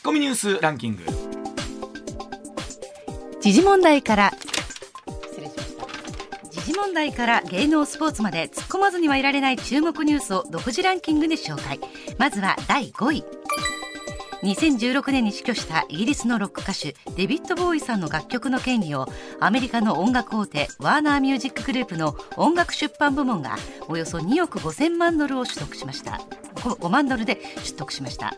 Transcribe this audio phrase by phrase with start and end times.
[0.00, 1.04] ッコミニュースランキング。
[3.40, 4.32] 時事問題から
[5.28, 11.78] 失礼しました時事問題から芸能スポーツまで突っ込まずにはいられない注目ニュースを独自ランキングで紹介。
[12.18, 13.24] まずは第5位。
[14.42, 19.06] 2016年に死去したイギリスのロック歌手デビッド・ボーイさんの楽曲の権利を
[19.38, 23.56] アメリカの音楽大手ワーナーミュージックグループの音楽出版部門が
[23.88, 26.22] およそ2億5000万ドルを取得しました。
[26.60, 28.34] 5万ドルで取得しました。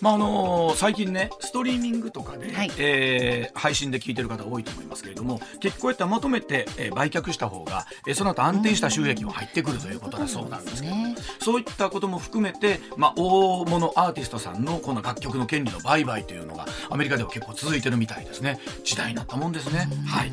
[0.00, 2.70] まああのー最近ねストリーミングとかで、はい。
[2.78, 10.94] えー配信で聞いてる方多いと思いますけれども結構こうやってまとめて、えー売却した方が、えーその後安定した収益も入ってくるということだそうなんですけど
[11.40, 18.58] そういったことも含めて、まあ、大物アーティストさんのこの楽曲の権利の売買というのがアメリカでは結構続いてるみたいですね。
[18.84, 20.32] 時代になったもんですね、はい。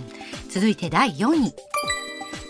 [0.49, 1.53] 続いて第4位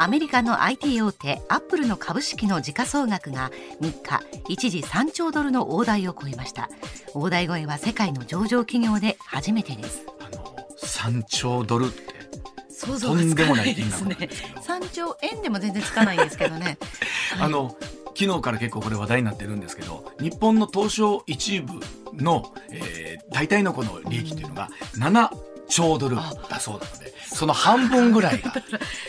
[0.02, 6.70] アメリカの IT 大手アップルの株式の時価総額が3日一時3兆ドルの大台を超えました。
[7.14, 10.06] 大台超えは世界の上場企業で初めてです。
[10.22, 12.14] あの3兆ドルって
[12.70, 14.16] 想像がつかないですね。
[14.62, 16.78] 3兆円でも全然つかないんですけどね。
[17.38, 17.76] あの
[18.18, 21.74] 昨日から結構これ話題になってるんですけど日本の東証一部
[22.14, 25.30] の、えー大体のこの利益っていうのが7
[25.70, 28.54] 兆ドルだそうなのでその半分ぐらいが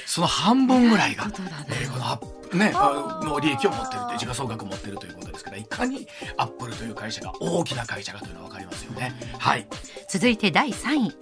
[0.06, 9.12] その半分ぐらいが、えーこのアップね、あの利益を持ってるという時価総額を持ってるということですからいかにアップルという会社が大きな会社がというのが分かりますよね。
[9.38, 9.66] はい。
[10.08, 11.16] 続いて第3位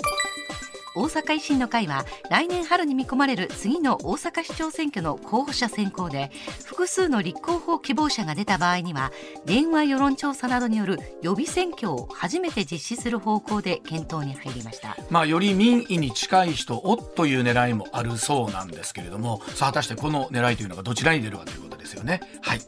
[0.98, 6.32] 大阪維新の会は来年春に見込まれる次の大阪市長選挙の候補者選考で
[6.64, 9.12] 複数の立候補希望者が出た場合には
[9.46, 14.96] 電話世論調査などによる予備選挙を初めて実施する方向で検討に入りました。
[15.08, 22.20] まあ、より民意に近い人をという狙いもあるそうなんですけれどもさあ果たしてこの狙いというのがどちらに出るかということですよね。
[22.42, 22.60] はい。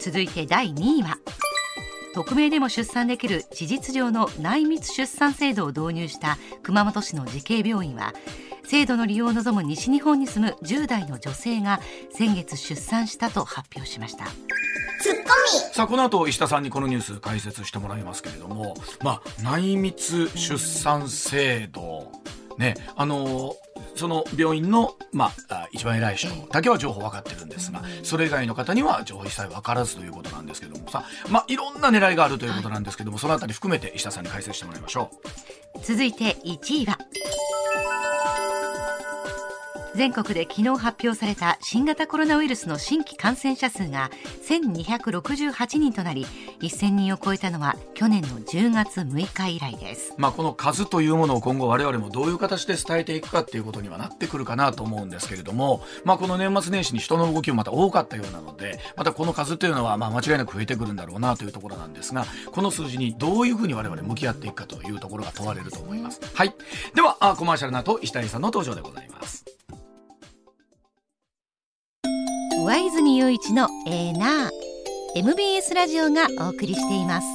[0.00, 1.16] 続いて第2位は
[2.14, 8.12] 匿名でも出産できる事実上の内密出産制度を導入した熊本市の慈恵病院は
[8.64, 11.80] 制度の利用を望む西日本に住む10代の女性が
[12.12, 14.26] 先月出産したと発表しました。
[15.72, 22.12] さあこの後石田さんにこのニュース解説してもらいますけれども、まあ、内密出産制度。
[22.58, 23.54] ねあの
[23.98, 35.10] その病院の、まあ、一番偉い人だけは情報分かってるんですがそれ以外の方には情報一切分からずということなんですけどもさ、まあ、いろんな狙いがあるということなんですけどもそのあたり含めて石田さんに解説してもらいましょ
[35.76, 35.80] う。
[35.82, 36.98] 続いて1位は
[39.98, 44.12] 全国で昨日発表された新型コロナウイルスの新規感染者数が
[44.48, 46.24] 1268人となり
[46.60, 66.20] 1000人を超えたのは去年の10月6日以来ですまあ、この数というものを今後我々もどういう形で伝えていくかっていうことにはなってくるかなと思うんですけれども、まあ、この年末年始に人の動きもまた多かったようなのでまたこの数というのはまあ間違いなく増えてくるんだろうなというところなんですがこの数字にどういうふうに我々向き合っていくかというところが問われると思います。
[66.34, 66.54] はい、
[66.94, 69.07] ではあコマーシャルの後石谷さんの登場でございます。
[72.68, 74.50] 上泉雄一のエーナー
[75.14, 77.26] MBS ラジオがお送りしています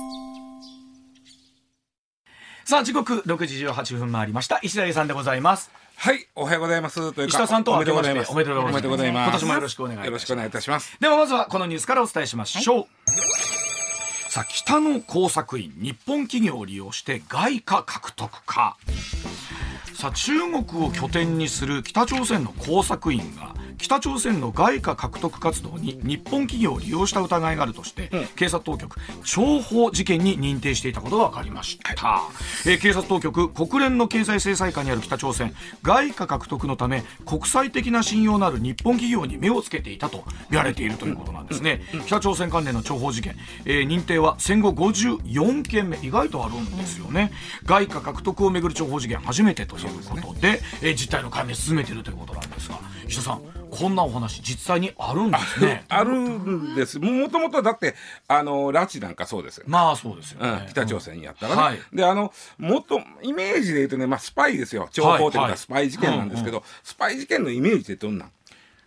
[2.65, 5.71] さあ時刻6時18分回りました石谷さんでございます。
[5.95, 6.97] はい、おはようございます。
[6.97, 8.31] というか石田さんとはおめでとうございます。
[8.31, 9.29] おめでとうございますおめでとうございます。
[9.29, 10.97] 今年もよろしくお願いいたしますよろしくお願いいたします。
[10.99, 12.85] ではまずはこのニュースからお伝えしましょう、
[14.29, 18.77] さあ北の工作員日本企業を利用して外貨獲得か
[20.03, 31.93] さあ中国を拠点にする北朝鮮の工作員が北朝鮮の外貨獲得活動に日本企業を利用した疑いがあるとして、警察当局諜報事件に認定していたことが分かりました、
[32.65, 35.53] えー警察当局国連の経済制裁下にある北朝鮮
[35.83, 43.35] 外貨獲得のため国際的な信用のある日本企業に目をつけていたと見られているということなんですね、北朝鮮関連の諜報事件、
[43.65, 47.31] えー認定は戦後54件目意外とあるんですよね、
[47.65, 55.83] 外貨獲得をめぐる諜報事件初めてということでえー実態の解明進めているということなんですが石田さんこんなお話実際にあるんですね。
[55.89, 56.99] あるんです。
[56.99, 57.95] もともとだって、
[58.27, 59.57] あの、拉致なんかそうです。
[59.57, 59.63] よ。
[59.67, 61.79] まあそうですようんね、、北朝鮮やったらね、はい。
[61.91, 64.89] であのもっとイメージで言うとね、まあ、スパイですよ。
[64.91, 65.51] 情報というはいはい。
[65.53, 68.31] かスパイ事件なんですけど、スパイ事件のイメージってどんなん？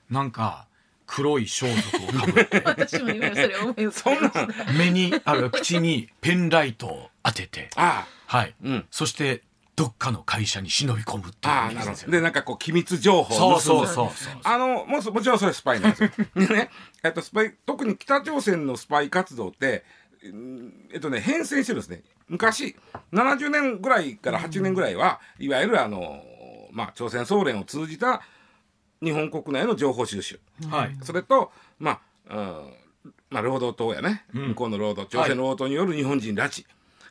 [0.09, 0.67] なんか
[1.05, 2.63] 黒い装束をかぶって。
[2.65, 4.79] 私も今それ思いそんなん。
[4.79, 7.71] 目にある口にペンライトを当てて。
[7.75, 8.07] あ。
[8.29, 8.87] はい、うん。
[8.93, 9.43] そして
[9.77, 12.11] どっかの会社に忍び込むっていうあああなるほど。
[12.11, 14.35] でなんかこう機密情報そうそうそうそう。
[14.43, 16.11] あのももちろんそれスパイなんですよ。
[16.35, 16.71] でね、
[17.05, 19.85] えっと、スパイ特に北朝鮮のスパイ活動って、
[20.25, 22.03] うんえっとね、変遷してるんですね。
[22.29, 22.75] 昔
[23.13, 26.23] 70年ぐらいから80年ぐらいは、いわゆるあの、
[26.73, 28.23] まあ、朝鮮総連を通じた
[29.03, 30.41] 日本国内の情報収集、
[30.71, 30.97] はい。
[31.03, 32.75] それと、まあうん
[33.31, 34.49] まあ、労働党やね、うん。
[34.49, 36.65] 向こうの労働朝鮮労働党による日本人拉致、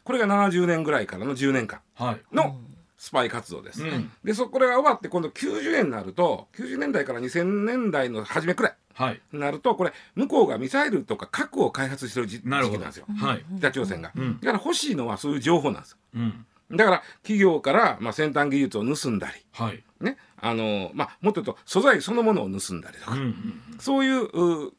[0.06, 2.22] これが70年ぐらいからの10年間はい。
[2.34, 2.58] の
[2.98, 3.84] スパイ活動です。
[3.84, 4.12] うん。
[4.24, 9.22] でそこれが終わって今度90年になると90年代から2000年代の初めくらいはい。
[9.34, 13.06] になるとこれ向こうがミサイルとか核を開発してる時時期なんですよ。
[13.18, 13.46] はい。
[13.58, 14.12] 北朝鮮が。
[14.16, 14.40] うん。
[14.40, 15.98] だから欲しいのはそういう情報なんですよ。
[16.16, 16.46] うん。
[16.72, 19.84] だから企業から、まあ、先端技術を盗んだり、はい。
[20.02, 23.62] ねあのまあ、もっと言うと素材そのものを盗んだりとか、うんうん。
[23.80, 24.74] そういうう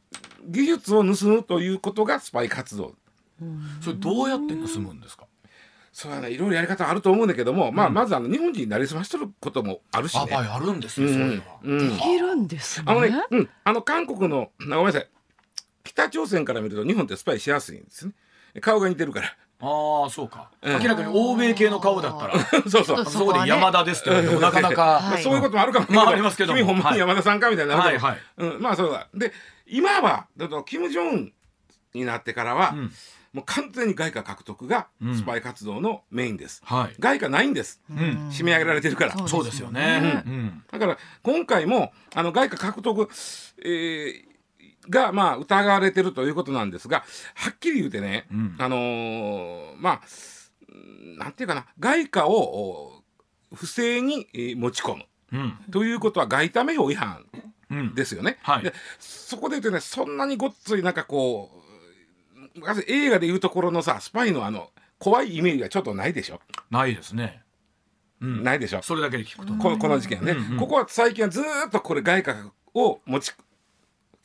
[0.47, 2.95] 技術を盗むということがスパイ活動
[3.81, 5.25] それどうやって盗むんですか？
[5.93, 10.29] そうやねいろいろやり方あると思うんだけども、まあ、まずあの日本人になりすましとることもあるしね。
[10.31, 11.59] あはいあるんですようんそういうのは。
[11.63, 11.97] うん。
[11.97, 12.85] できるんですね。
[12.87, 15.09] あのね、うん、あの韓国のあごめんなさい。
[15.83, 18.13] 北朝鮮から見ると日本ってスパイしやすいんですね。
[18.61, 19.35] 顔が似てるから。
[19.59, 20.51] ああそうか。
[20.61, 20.79] うん。
[20.79, 22.33] 明らかに欧米系の顔だったら。
[22.69, 23.05] そうそう。
[23.05, 25.17] そこで山田ですってなかなか。
[25.23, 26.05] そういうこともあるかもしれない。
[26.05, 26.59] まあありますけども。
[26.59, 28.55] 君ほんまに山田さんかみたいになるけど、はいはい。
[28.55, 29.07] うん、まあそうだ。
[29.15, 29.33] で
[29.65, 31.33] 今はだとキム・ジョンウン
[31.95, 32.91] になってからは、うん
[33.37, 35.15] もう完全に外貨獲得がうん。
[35.15, 36.95] スパイ活動のメインです、はい。
[36.99, 37.79] 外貨ないんです。
[37.87, 37.97] うん。
[38.29, 40.23] 締め上げられてるから、そうですよね。
[40.25, 40.63] うん。
[40.71, 43.07] だから今回もあの外貨獲得、
[43.63, 44.27] えー
[44.89, 47.03] がまあ疑われてるということなんですが
[47.35, 48.55] はっきり言うてね、うん。
[48.57, 50.01] あのーまあ
[50.69, 53.03] うんなんていうかな外貨を
[53.51, 55.03] お不正にえー持ち込む。
[55.33, 55.53] うん。
[55.71, 57.25] ということは外為法違反
[57.69, 57.93] うん。
[57.93, 58.39] ですよね。
[58.41, 58.63] はい。
[58.63, 61.66] でそこで言うとねそんなにごっついなんかこう
[62.59, 66.39] まず映画でいうところのさスパイのあの怖いイメージがちょっとないでしょ、
[66.71, 67.41] ないですね。
[68.19, 68.43] うん。
[68.43, 68.81] ないでしょ？
[68.81, 69.53] それだけで聞くと。
[69.53, 72.35] ここの事件はね、うんうんここは最近はずーっとこれ外貨
[72.73, 73.31] を持ち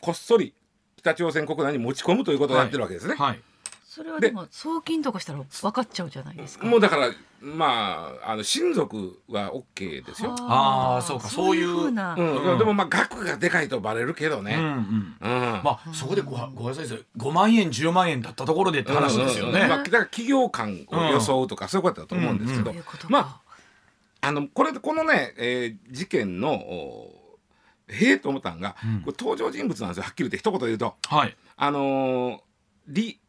[0.00, 0.54] こっそり
[0.96, 3.14] 北朝鮮国内に持ち込むということをやってるわけですね。
[3.14, 3.40] はい
[3.94, 6.66] それはでも送金とかしたら分かっちゃうじゃないですか。
[6.66, 7.10] もうだから
[7.42, 10.34] まああの親族は OK ですよ。
[10.38, 12.14] あーそうかそういうふな。
[12.14, 12.52] うん。
[12.52, 12.58] うん。
[12.58, 14.54] でもまあ額がでかいとバレるけどね。
[14.54, 14.72] うんうん。
[15.20, 15.60] うん。
[15.62, 19.60] まあそこでごごめんなさいです5万円10万円だったところでって話ですよね。
[19.60, 19.68] うん。
[19.68, 23.18] まあ、だから企業間を装うとか、そういうことだと思うんですけど、そういうことかま
[24.22, 27.38] ああのこれこのね、えー事件のお
[27.88, 29.00] へえと思ったんが、うん。
[29.02, 30.04] これ登場人物なんですよ。
[30.04, 30.94] はっきり言って一言で言うと。
[31.08, 31.36] はい。
[31.58, 32.38] あのー
[32.88, 33.20] リ・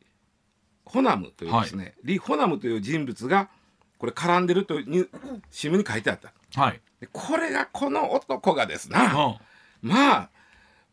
[0.85, 3.49] ホナムというですね、リ・ホナムという人物が
[3.97, 5.09] これ絡んでるという
[5.49, 6.33] 新聞に書いてあった。
[6.61, 6.81] はい。
[6.99, 9.37] でこれがこの男がですうな、ん。
[9.81, 10.29] まあ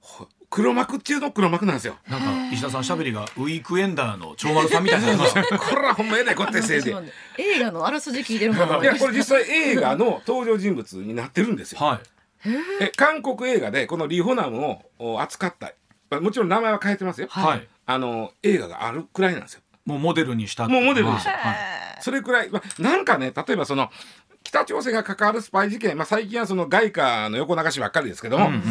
[0.00, 1.96] ほ黒幕中の黒幕なんですよ。
[2.08, 5.16] なんか石田さんしゃべりがウィークエンダーの長丸さんみたいにな
[5.58, 6.94] これはほんまえらいこってせいで。
[7.38, 11.80] 映画 のあらすじ聞いてるのかと思いやこれ実際映画の登場人物になってるんですよ。
[11.80, 12.48] はい。
[12.80, 15.72] え韓国映画でこのリ・ホナムをお扱った。
[16.10, 17.28] まあもちろん名前は変えてますよ。
[17.30, 17.68] はい。
[17.86, 19.60] あの映画があるくらいなんですよ。
[19.90, 21.30] もうモデルにしたもうモデルにした。
[21.30, 21.56] はい。
[22.00, 23.90] それくらい、まあ、なんかね例えばその
[24.42, 28.62] 北朝鮮が関わるスパイ事件、まあ、最近はその外貨の横流しばっかりですけども、うんうん。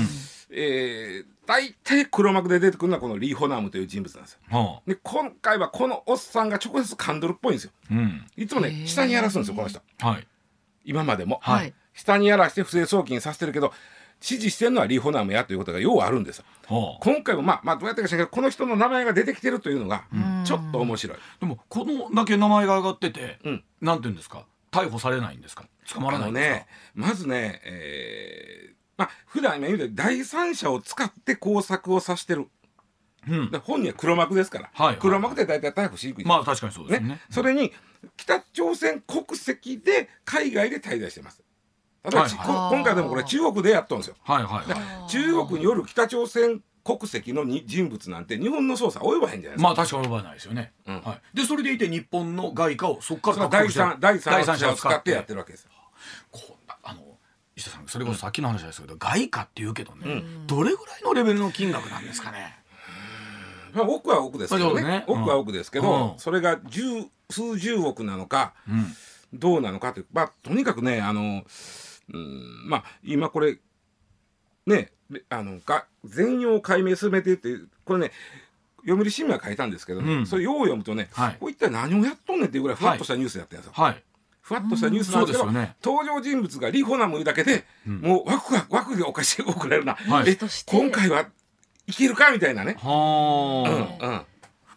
[0.52, 4.40] えー大体黒幕で出てくるのはこのリ・ホナムという人物なんですよ。
[4.52, 7.72] はで今回はこのおっさんが直接カンドルっぽいんですよ。
[7.90, 8.28] あうん。
[8.38, 9.82] いつもね下にやらすんですよこの人。
[9.98, 10.28] はい。
[10.86, 11.40] 今までも。
[11.42, 11.56] はい。
[11.58, 13.74] はい下にやらして不正送金させてるけど
[14.22, 20.44] 指示してるのはリ・ホナムやということがようあるんです今回もまあまあどうやってか知らこの人の名前が出てきてるというのがん。
[20.46, 21.18] ちょっと面白い。
[21.40, 23.64] でもこのだけ名前が上がってて、うん。
[23.82, 24.46] なんて言うんですか？
[24.72, 25.66] 逮捕されないんですか？
[25.94, 26.56] 捕まらないんですか？
[26.56, 32.50] ねまずね、えーまあ普段今言うて第三者を使って工作をさしてる。
[33.28, 33.52] うん。
[33.52, 36.22] で本人は黒幕ですから、はいはい黒幕って大体逮捕しにく。
[36.22, 37.22] いまあ確かにそうですよねね。
[37.32, 37.72] それに
[38.18, 41.42] 北朝鮮国籍で海外で滞在してます
[42.04, 42.38] 例えば、はいこ
[42.76, 44.16] 今回でもこれ中国でやっとんですよ。
[44.24, 44.64] はいは
[45.08, 51.02] い中国による北朝鮮国籍のに人物なんて日本の捜査及ばへんじゃないですか、いまあ確かに及ばないですよね、うん。
[51.02, 55.12] はい、でそれでいて日本の外貨をそこから第三第三者を使って。
[55.12, 55.72] やってるるわけですよ。
[56.32, 57.02] こうあの
[57.56, 60.48] 石田さんそれこそさっきの話ですけど、外貨って言うけどね、うん。
[60.48, 62.58] どれぐらいのレベルの金額なんですかね？
[63.74, 64.82] まあ、億は億ですけどね。
[64.82, 65.04] ね。
[65.08, 66.20] 億は億ですけど、うん。
[66.20, 68.96] それが十数十億なのかうん。
[69.34, 70.06] どうなのかという。
[70.14, 71.44] まあとにかくねあの
[72.14, 72.70] うん。
[72.70, 73.58] まあ今これ
[74.66, 74.92] ね
[75.30, 78.12] あのが全容解明進めてってこれね
[78.86, 80.28] 読売新聞が書いたんですけど、ねうん。
[80.28, 81.38] それよう読むとね、はい。
[81.40, 83.84] これ一体何をやっとんねんっていうぐらいふわっとしたニュースやってるんですよ。
[83.84, 84.04] はい。
[84.42, 85.76] ふわっとしたニュースなんですけど、ね。
[85.84, 88.00] 登場人物がリホナムいうだけで、うん。
[88.00, 90.30] もうワクワクワクがおかしい遅れるな、はい。
[90.30, 91.28] えとして今回は
[91.88, 92.78] いけるかみたいなね。
[92.80, 94.22] はあ、うんうん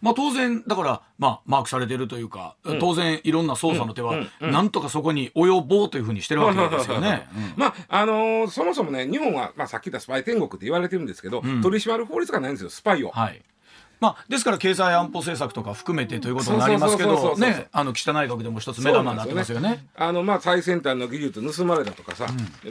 [0.02, 2.78] まあ当然だからまあマークされてるというか、うん。
[2.80, 4.18] 当然いろんな捜査の手は、うん。
[4.18, 4.28] うん。
[4.40, 4.50] うん。
[4.50, 7.28] なんとかそこに及ぼうというふうにしてるわけですよね。
[7.34, 7.52] うん。
[7.56, 11.62] まああのーそもそもね日本は、まあ、さっき言ったスパイ天国って言われてるんですけど、うん。
[11.62, 13.10] 取り締まる法律がないんですよスパイを。
[13.10, 13.40] はい。
[14.00, 17.36] まあ、ですから経済安保政策とか含めてということになりますけど
[17.70, 19.86] あの岸田内閣でも一つ目玉になってますよね。
[19.94, 22.26] あのまあ最先端の技術盗まれたとかさ、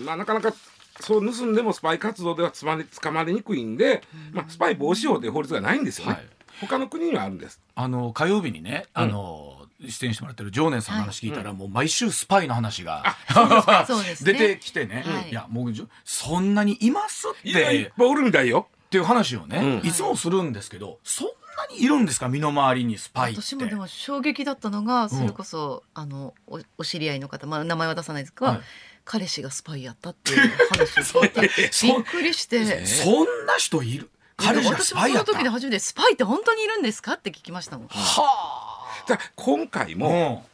[0.06, 0.54] まあ、なかなか
[1.00, 6.28] そう盗んでもスパイ活動ではつまり捕まりにくいんで、まあ、スパイ防止法という法律がないんですよね、はい
[6.62, 7.60] 他の国にはあるんです。
[7.76, 13.04] あの火曜日にねあの、出演してもらってる常念さんの話聞いたら、もう毎週スパイの話が
[14.22, 15.30] 出てきてね、はい。
[15.30, 15.74] い、やもう
[16.06, 18.68] そんなにいますっいやいてっぱいおるみたいよ。
[18.86, 19.88] っていう話をね、うん。
[19.88, 21.28] いつもするんですけどそん
[21.58, 23.42] なにいるんですか身の回りにスパイって。
[23.42, 28.62] 私もでも衝撃だったのがそれこそ、あのおお知り合いの方、まあ、名前は出さないですが、はい。
[29.04, 31.42] 彼氏がスパイやったっていう話を聞いて
[31.88, 32.86] びっくりして。
[32.86, 34.10] そんな人いる？
[34.42, 37.88] 彼氏がス私もその時で初めてスパイって本当にいるんですかって聞きましたもん。
[37.88, 39.20] はじゃあ。
[39.36, 40.46] 今回あも、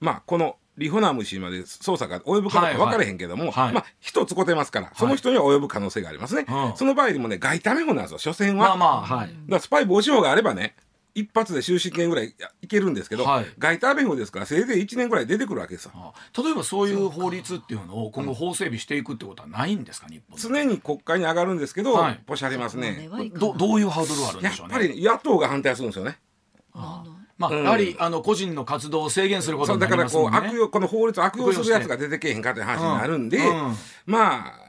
[0.00, 3.72] まあこのリホナム氏まで捜査が及ぶかどうか分からへんけども、はい。
[3.72, 6.76] まあ一つこてますから、その人には及ぶ可能性がありますね、うん。
[6.76, 8.18] その場合にもね外為法なんですよ。
[8.18, 10.74] 所詮うん、は、まあまあはい、だスパイ防止法があればね
[11.16, 13.46] 一発で終身刑ぐらいいけるんですけど、はい。
[13.58, 15.92] 外為法ですからせいぜい1年ぐらい出てくるわけですよ。
[15.94, 22.20] あ例えばそういう法律っていうのを今後法整備していくってことはないんですか日本常に国会に上がるんですけど、はい。
[22.26, 23.08] ポシャりますね。
[23.34, 24.74] どどういうハードルがあるんやっでしょうね。
[24.74, 26.18] ぱり野党が反対するんですよね。
[26.74, 27.64] ああまあ、うん。
[27.64, 30.48] やはりあの個人の活動を制限することになりだからこうますもんね。
[30.50, 33.68] 悪用この法律を悪用するやつが出てけえへんかって話になるんで、うん。
[33.68, 33.76] うん。
[34.04, 34.65] まあ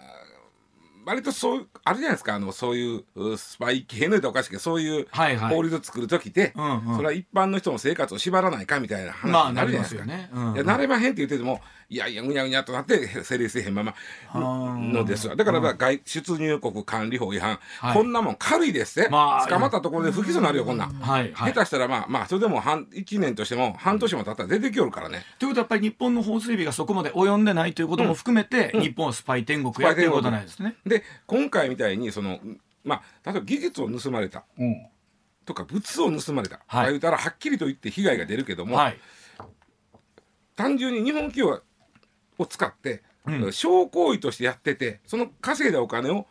[1.07, 2.35] 割とそうあるじゃないですか。
[2.35, 5.55] あのそういううスパイ系の言うとおかしいけどそういうはいはい。
[5.55, 6.95] 法律を作る時って、うんうん。
[6.97, 10.05] それは一般の人の生活を縛らないかみたいなまあ話になるじゃないですか。
[10.05, 10.29] なりますよね。
[10.33, 10.55] うんうん。
[10.55, 13.93] いやなれまへんって言っててもいやいやぐにゃぐにゃとなって 成立せえへんまま
[14.35, 15.35] のですわ。
[15.37, 17.93] だから外出入国管理法違反、はい。
[17.93, 20.93] こんなもん軽いですって、まあ捕まったところで不起訴になるよこんなん。
[20.99, 21.53] はいはい。
[21.53, 25.23] 下手したらまあまあそれでも半1年としても半年も経ったら出てきよるからね。
[25.39, 30.75] ということはやっぱり日本の法整備がそこまで及んでないということも含めて、日本はスパイ天国やっていうことなんですね。
[30.85, 32.39] で今回みたいにその
[32.83, 34.43] まあ例えば技術を盗まれた。
[34.57, 34.85] うん。
[35.45, 36.87] とか物を盗まれた、はい。
[36.87, 38.99] 言うたらはっきりと言って被害が出るけども、はい。
[40.57, 41.61] 単純に日本企業
[42.37, 43.53] を使って、うん。
[43.53, 46.27] 商行為としてやっててその稼いだお金を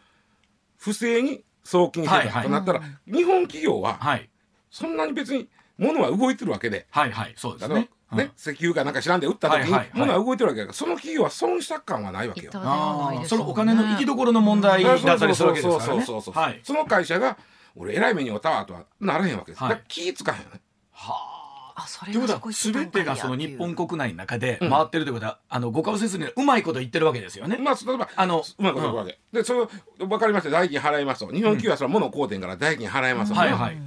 [0.78, 2.32] 不正に送金してはいはい。
[2.34, 4.28] たとなったら、日本企業ははい。
[4.70, 5.48] そんなに別に
[5.78, 6.86] 物は動いてるわけで。
[6.90, 8.30] はいはいそうであのすねね。
[8.38, 9.90] 石油かなんか知らんで売った時にはいはいはい。
[9.94, 12.52] 物は動いてるわけだからその企業は損した感はないわけよ。
[12.54, 16.60] あそのお金の行きどころの問題だったりするわけですからね。
[16.62, 17.36] その会社が
[17.74, 19.70] 俺偉い目に遭ったわとはならへんわけです、はい。
[19.70, 20.60] だから気ぃ使うよね。
[20.92, 21.35] はあ。
[21.78, 27.58] あそれということは全てがその日本国内の中で回ってるということは、あのご顔せずにうまいこと言ってるわけですよね。
[27.58, 29.44] まあ例えばあのうまいこといくわけ、で。
[29.44, 30.50] それ分かりました。
[30.50, 31.32] 代金払いますと。
[31.32, 33.78] 日本企業はその物を買うてんから代金払いますと、はいはい。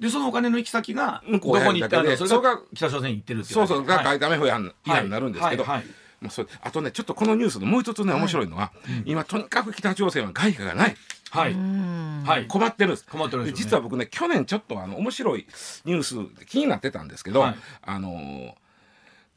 [0.00, 2.16] でそのお金の行き先がど向こに行ったの？
[2.16, 3.54] それが北朝鮮に行ってるっていう。
[3.54, 4.18] そうそうがはい。
[4.18, 5.86] 外為法違反違反になるんですけど、はいはい。
[6.22, 8.72] まあ、それあとねちょっとこのニュースのもう一つね面白いのは、
[9.04, 10.96] 今とにかく北朝鮮は外貨がない
[11.30, 11.52] はい。
[11.52, 12.22] うん。
[12.24, 12.46] はい。
[12.46, 13.06] 困ってるんです。
[13.06, 13.70] 困ってるんでですよね。
[13.70, 15.46] 実は僕ね去年ちょっとあの面白い
[15.84, 17.56] ニュースで気になってたんですけど、はい。
[17.82, 18.52] あのー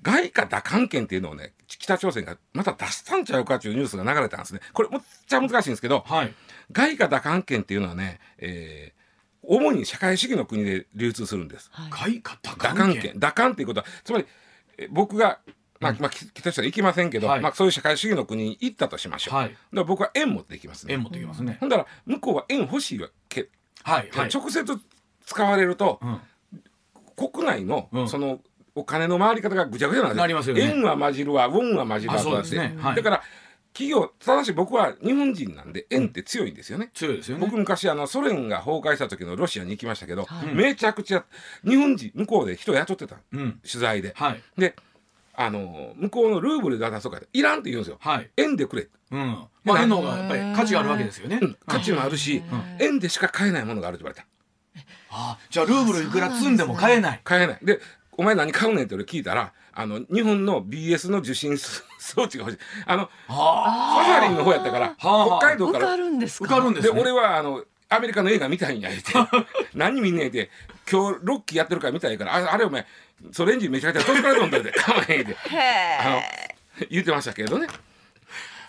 [0.01, 4.61] 外貨打艦権っていうのをね北朝鮮がまた出したんちゃうかっていうニュースが流れたんですね。
[4.71, 6.33] これむっちゃ難しいんですけどはい。
[6.71, 8.99] 外貨打艦権っていうのはね、えー
[9.41, 11.71] 主に社会主義の国で流通するんです。
[11.89, 14.25] 外貨多打艦権打艦っていうことはつまり
[14.77, 15.39] え僕が
[15.79, 17.41] まあ、まあ、き北朝鮮行きませんけど、はい。
[17.41, 19.35] まあ、そういう社会主義の国に行ったとしましょう。
[19.35, 19.49] はい。
[19.49, 20.93] だから僕は円持って行きますね。
[20.93, 21.57] 円持ってきますね。
[21.59, 23.49] ほんだら向こうは円欲しいわけ、
[23.83, 24.29] はいはい。
[24.33, 24.65] 直接
[25.25, 26.19] 使われると、うん。
[27.15, 28.09] 国内の、うん。
[28.09, 28.39] その
[28.75, 30.17] お金の回り方がぐちゃぐちゃなんです。
[30.17, 30.61] なりますよね。
[30.63, 32.75] 円は混じるわウォンは混じるわあそうですね。
[32.79, 32.95] はい。
[32.95, 33.23] だから
[33.73, 36.89] 企業ただし僕は日本人なんで円って強いんですよね。
[36.93, 37.45] 強いですよね。
[37.45, 40.53] 僕昔あのソ連が崩壊した時のロシアに行きましたけど、はい。
[40.53, 41.23] めちゃくちゃ
[41.63, 43.17] 日本人向こうで人雇ってた。
[43.31, 43.59] うん。
[43.69, 44.41] 取材で、はい。
[44.57, 44.75] で
[45.41, 47.97] あの向こうのルーブルで渡そうかいらんって言うんですよ。
[48.01, 48.29] はい。
[48.35, 49.47] 円でくれ、うん。
[49.63, 51.39] まあ円の方がやっぱり価値があるわけですよね。
[51.41, 51.57] うん。
[51.65, 52.43] 価値もあるし、
[52.81, 54.27] 円でしか買えないものがあるって言われた。
[55.11, 57.21] あじゃあルーブルいくら積んでも買えない。
[57.23, 57.59] 買えない。
[57.63, 57.79] で
[58.17, 61.83] お前何買うねんって俺聞いたらあの日本の BS の受信装
[62.23, 62.57] 置が欲しい。
[62.85, 65.37] あのはサハリンの方やったからはあ。
[65.39, 65.85] 北海道から。
[65.85, 66.99] 受かるんですあかで受かるんですね。
[66.99, 69.13] 俺はあのアメリカの映画見たいんや言って。
[69.73, 70.49] 何見んねんって
[70.91, 72.85] 今日ロッキーやってるから見たいからああれお前
[73.31, 74.57] ソ連人めちゃくちゃ遠くから飛んで。
[74.57, 75.35] るでかまへんって
[75.99, 77.67] あの言ってましたけれどね。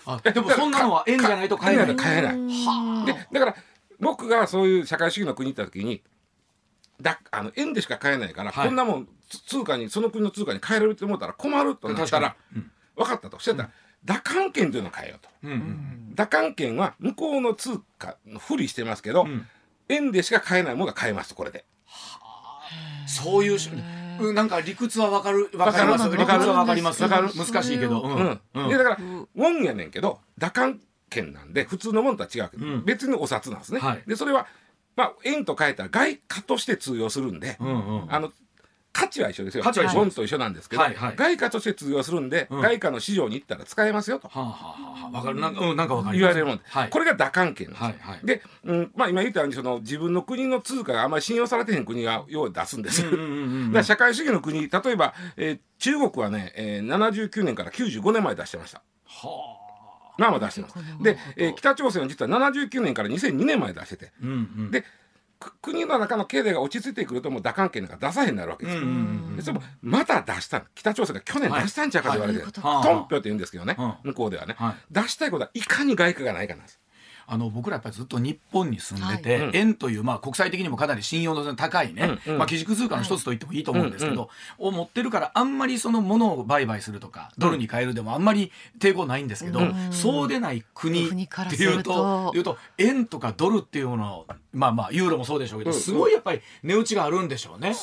[0.07, 1.97] あでもそんなのは円じゃないと買えない。
[1.97, 3.57] 買えないはでだから
[4.01, 6.03] 僕がそういう社会主義の国に行った時に
[7.01, 8.67] だあの円でしか買えないから、はい。
[8.67, 12.63] こんなもんつ通貨にその国の通貨に変えられるって思ったら困るとなったら、確かに
[12.97, 13.39] 分かったと。
[13.39, 13.71] してたら、
[14.05, 15.29] 打艦券というのを変えようと。
[15.45, 16.15] うんうん。
[16.15, 19.47] 打艦券は向こうの通貨のふりしてますけど、ん。
[19.89, 21.65] 円でしか買えないものが買えますとこれで。
[23.07, 23.71] そういうし
[24.21, 26.09] うんなんか理屈はわかるわかります。
[26.09, 27.03] 理屈はわかります。
[27.03, 27.29] わかる。
[27.35, 28.03] 難しいけど。
[28.03, 28.41] うん。
[28.55, 28.71] うん。
[28.71, 32.85] だから、ウォンやねんけど打艦券なんで普通のものとは違うけど、うん。
[32.85, 33.81] 別にお札なんですね。
[33.81, 34.03] はい。
[34.07, 34.47] でそれは、
[34.97, 38.15] まあ、円と変えたら外貨として通用するんで、うんうん。
[38.15, 38.33] あの
[38.93, 39.65] 価値は一緒ですよ。
[39.65, 41.17] 価値は一緒本と一緒なんですけど、はいはい。
[41.17, 42.61] 外貨として通用するんで、うん。
[42.61, 44.29] 外貨の市場に行ったら使えますよと。
[44.29, 45.41] はあ、はあはあ、わかる。
[45.41, 46.29] なんか、うん、なんかわかります。
[46.29, 48.27] 言われるもんで、はい、これが打関係なんですよ、はいはい。
[48.27, 53.03] で、うんまあ、今言ったようにその自分の国の通貨があんまり信用されてへん国がよう出すんです。
[53.03, 53.69] よ、うんうんうんうん。
[53.73, 58.83] だから社会主義の国例えば、えー中国はね、えー、79年から95年まで出してました。
[59.07, 60.15] はあ。
[60.19, 60.75] まあまあ出してます。
[61.03, 64.13] で、えー北朝鮮は実は79年から2002年まで出してて。
[64.23, 64.33] うんう
[64.65, 64.71] ん。
[64.71, 64.87] でく
[65.63, 68.83] 国の中の経済が落ち着いてくるともう打関係なんか出さへんなるわけですよ、
[69.41, 72.53] それもまた出した北朝鮮が去年出したんちゃうかと言われて、はい。
[72.53, 72.97] トはい。
[73.05, 74.75] ンピョって言うんですけどね、は向こうではね、はい。
[74.91, 76.79] 出したいことはいかに外貨がないかなんです
[77.33, 79.47] あの僕らやっぱりずっと日本に住んでて、はい。
[79.47, 79.57] うん。
[79.57, 82.39] 円という、まあ、国際的にもかなり信用の高いね、うんうん。
[82.39, 89.93] まあ、基軸通貨の一つと言ってもいいと思うんですけど、うんを持ってるからあんまりそのものを売買するとかドルに変えるでもあんまり抵抗ないんですけど、うん。
[89.93, 92.33] そうでない国っていうとすると。
[92.35, 95.77] いうと円とかドルっていうものをまあまあユーロもそうでしょうけど、うん。
[95.77, 97.75] すごいやっぱり値打ちがあるんでしょうね。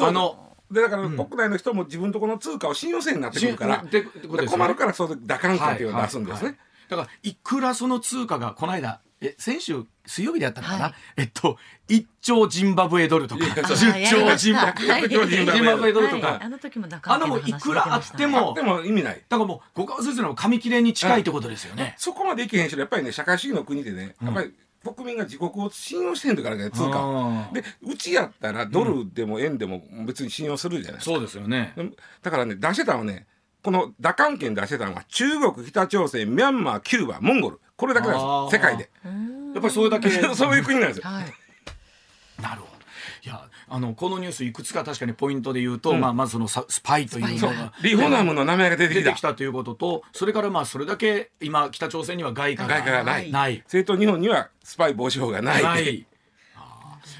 [0.00, 1.16] あのでだからうん。
[1.16, 4.46] 国内の人も自分とこの通貨を信用せんになってくるから、でってことですよね。
[4.46, 10.94] で困るからそう打関係っていうのを出すんですね、はいはいはいだからいくらその通貨がこの間え先週水曜日でやったのかな、はい。
[11.16, 11.56] えっと
[11.88, 13.44] 1兆ジンバブエドルとか。
[13.44, 13.76] いやそう。
[13.76, 16.42] 10兆ジンバブエはい1兆ジンバブエジンバブエドルとか、はい。
[16.42, 19.22] あの時も中あのもういくらあってもあっても意味ない。
[19.28, 21.94] だからもうご家族の紙切れに近いってことですよね。
[21.98, 24.26] そこまでいけへんしろやっぱりね社会主義の国でね、うん。
[24.28, 24.54] やっぱり
[24.94, 27.50] 国民が自国を信用してんだからね通貨。
[27.52, 31.72] でうちやったらドルでも円でも別に信用するじゃないですか、そうですよね。
[31.76, 31.90] で
[32.22, 33.26] だからね出してたのはね
[33.68, 37.60] この打関係出してたのは中国北朝鮮ミャンマーキューバモンゴル。
[37.76, 38.88] これだけなんです世界で。
[39.04, 39.10] や
[39.58, 41.02] っぱりそれだけ そういう国なんですよ。
[41.04, 41.24] はい。
[42.40, 42.72] なるほど。
[43.24, 46.00] いやあのこのニュースいくつか確かにポイントで言うと、うん。
[46.00, 49.04] まあまずそのさスパイというのがリホナムの名前が出てきた。
[49.04, 53.30] 出てきたということと、それからまあそれだけ今北朝鮮には外貨外貨がない。
[53.30, 53.58] ない。
[53.64, 55.62] 政党日本にはスパイ防止法がない。
[55.62, 56.06] ない。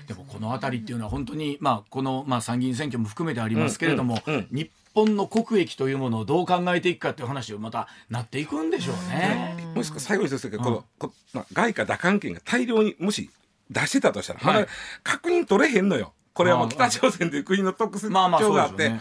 [0.09, 4.49] でもこの辺りっていうのは本当にまあこのまあ参議院選挙も含めてありますけれども、うんうんうん。
[4.50, 9.73] 日本の国益というものをどう考えていくかっていう話をまたなっていくんでしょうね。
[9.75, 13.30] もしくは最後にですけど、こうんのこまあ外貨打関係が大量にもし
[13.71, 14.66] 出してたとしたら、
[15.02, 16.14] 確認取れへんのよ。
[16.38, 18.92] これはもう北朝鮮という国の特徴まあまあそうがあって、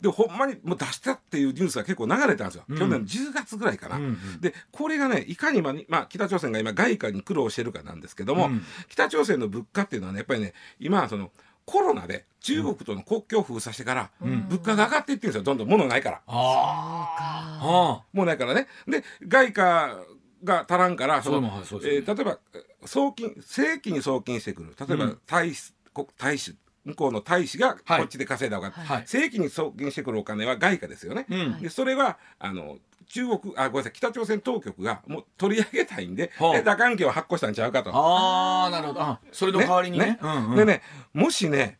[0.00, 2.78] でほんまにもう出したっていうニュースが結構流れたんですよ、うん。
[2.78, 3.96] 去年の10月ぐらいかな。
[3.96, 4.40] うんうん。
[4.40, 8.62] でこれがねいかにまあに、まあ、北朝鮮が今外貨に苦労してるかなんですけども、うん。
[8.88, 11.30] 北朝鮮の物価っていうのはねやっぱりね今はその
[11.68, 16.22] コロナで中国との国境を封鎖してから、うん物価が上がっていってるんですよどんどん物ないから。
[16.26, 17.60] ああ。
[17.60, 18.68] あもうないからね。
[18.88, 19.98] で外貨
[20.42, 22.38] が足らんからそのそねえー例えば
[22.86, 28.80] 送金正規に送金してくる例えばうん大使、国大使向こうの大使がこはいっちで稼いだお金、あ。
[28.94, 29.02] はい。
[29.06, 31.26] 正規に送金してくるお金は外貨ですよね。
[31.28, 31.60] うん。
[31.60, 32.78] でそれはあの
[33.08, 37.90] 中国あごめんなさい北朝鮮当局がもう取り上げたいんで、はあで打関係を発行したんちゃうかと。
[37.94, 39.00] ああなるほど。
[39.00, 40.06] あそれの代わりにね。
[40.06, 40.82] ねうんうんでね
[41.14, 41.78] もしね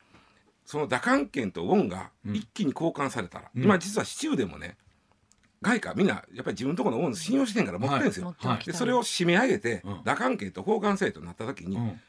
[0.64, 4.76] その打関係とウォンがうん一気に交換されたら、うん今実は市中でもね
[5.60, 8.24] 外貨みんなやっぱり自分のところのウォン信用してんから持ってるんですよ。
[8.26, 12.00] 持っておきたいでそれを締め上げて、うん打関係と交換制となった時に、うん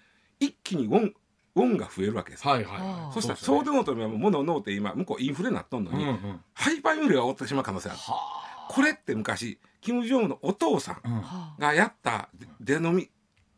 [0.41, 1.13] 一気にウォン
[1.55, 2.47] ウォンが増えるわけです。
[2.47, 6.41] はいはいそしたらそうでもと物をのうて今向こうインフレになっとんのに、うんうん。
[6.53, 7.99] ハイパーインフレが起こってしまう可能性ある。
[7.99, 12.29] はこれって昔キム・ジョンウンのお父さんがやった
[12.61, 13.09] 出飲み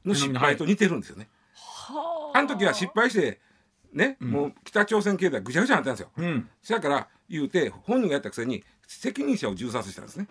[0.05, 1.27] の失敗と似てるんですよね。
[1.53, 3.41] ああの時は失敗して
[3.91, 6.11] ね、うんもう北朝鮮経済ぐちゃぐちゃになったんですよ。
[6.15, 6.49] うん。
[6.69, 10.29] だから言うて本人がやったくせに責任者を銃殺したんですね。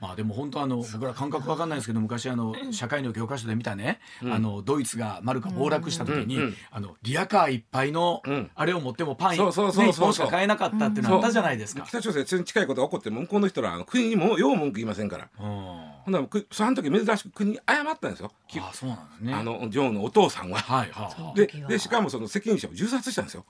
[0.00, 6.38] まあでも本当あの僕ら感覚わかんないですけど昔あの社会の教科書で見たね、あのドイツがマルカ暴落した時に、
[6.70, 11.84] あのリアカーいっぱいのうんあれを持ってもパンそうそうそうそうね一本しか買えなかったってなったじゃないですか。
[11.86, 15.28] 北朝鮮に近いことが起こっても向こうの人らあの国にもよう文句言いませんから。
[15.38, 18.32] うんほんならくその時珍しく国に謝ったんですよ。
[18.48, 19.34] きあそうなんですね。
[19.34, 20.58] あのジョンのお父さんは。
[20.58, 23.44] はいはいはででしかもその責任者を銃殺したんですよ。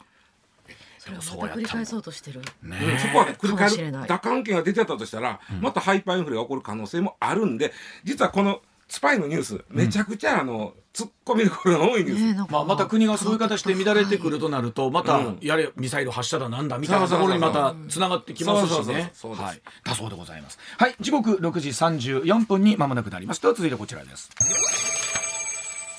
[1.20, 2.40] それをまた繰り返そうとしてる。
[2.62, 7.72] ねそこは繰り返る打関係が出てたとしたら、またハイパーインフレが起こる可能性もあるんで
[8.04, 12.20] 実はこのスパイのニュースめちゃくちゃあの、突っ込みどころが多いんです。
[12.20, 15.38] ねまあ、また国がそういう形で乱れてくるとなるとまたうん。
[15.40, 19.12] やれミサイル発射だなんだみたいなところにまたつながってきますしね。
[19.22, 19.60] はい。
[19.84, 20.58] だそうでございます。
[20.76, 20.96] はい。
[21.00, 24.28] 時刻6時34分に間もなくなりますでは続いてこちらです。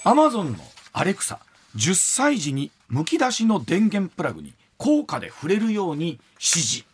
[0.04, 0.58] アマゾンの
[0.92, 1.40] アレクサ
[1.78, 6.86] 10歳児にむき出しの電源プラグに高価で触れるように指示。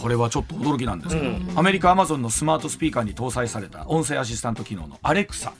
[0.00, 5.52] これはちょっと驚きなんですけど、アメリカアマゾンのスマートスピーカーに搭載された音声アシスタント機能のアレクサ。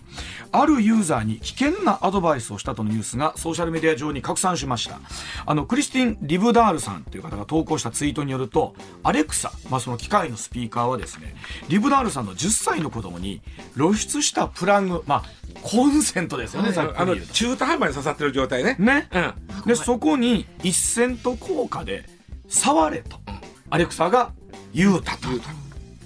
[0.53, 5.01] あるユーザーに危険なアドバイスをしたとのニュースがソーシャルメディア上に拡散しました。
[5.45, 11.35] あのクリスティン・リブダールさんという方が投稿したツイートによるとアレクサ、まあ、その機械のスピーカーはですね
[11.69, 13.43] リブダールさんの10歳の子供に
[13.77, 15.23] 露出したプラグまあ
[15.63, 18.77] コンセントですよね、ざっくあの中途半端に刺さってる状態ね。
[18.79, 19.09] ね。
[19.13, 19.35] うん。
[19.67, 22.05] あでそこに1セント効果で
[22.49, 23.19] 「触れ」と。
[23.69, 24.33] アレクサが
[24.73, 25.29] 言うたと。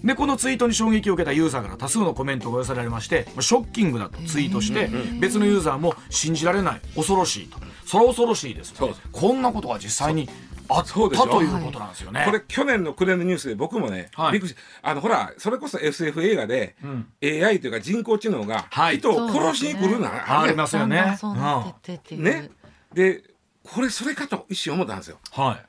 [0.02, 4.88] でこのツイートに衝撃を受けたユーザーから多数のコメントが寄せられましてショッキングだとツイートして
[5.20, 7.58] 別のユーザーも信じられない恐ろしいと。
[7.84, 9.00] それは恐ろしいですです。
[9.12, 10.26] こんなことが実際に
[10.70, 11.26] あったそうでしょ？
[11.26, 12.22] ということなんですよね。
[12.24, 14.32] これ去年の暮れのニュースで僕もね、はい。
[14.32, 17.06] びっくりしあのほらそれこそ SF 映画で、ん。
[17.22, 18.98] AI というか人工知能がはい。
[18.98, 20.96] 人を殺しに来るな、ありあるますよね。
[20.96, 21.12] だんだ。
[21.12, 21.18] ん。
[21.18, 22.50] そうなってってっていう、ね。
[22.94, 23.22] で
[23.64, 25.18] これそれかと一瞬思ったんですよ。
[25.36, 25.66] うんはい。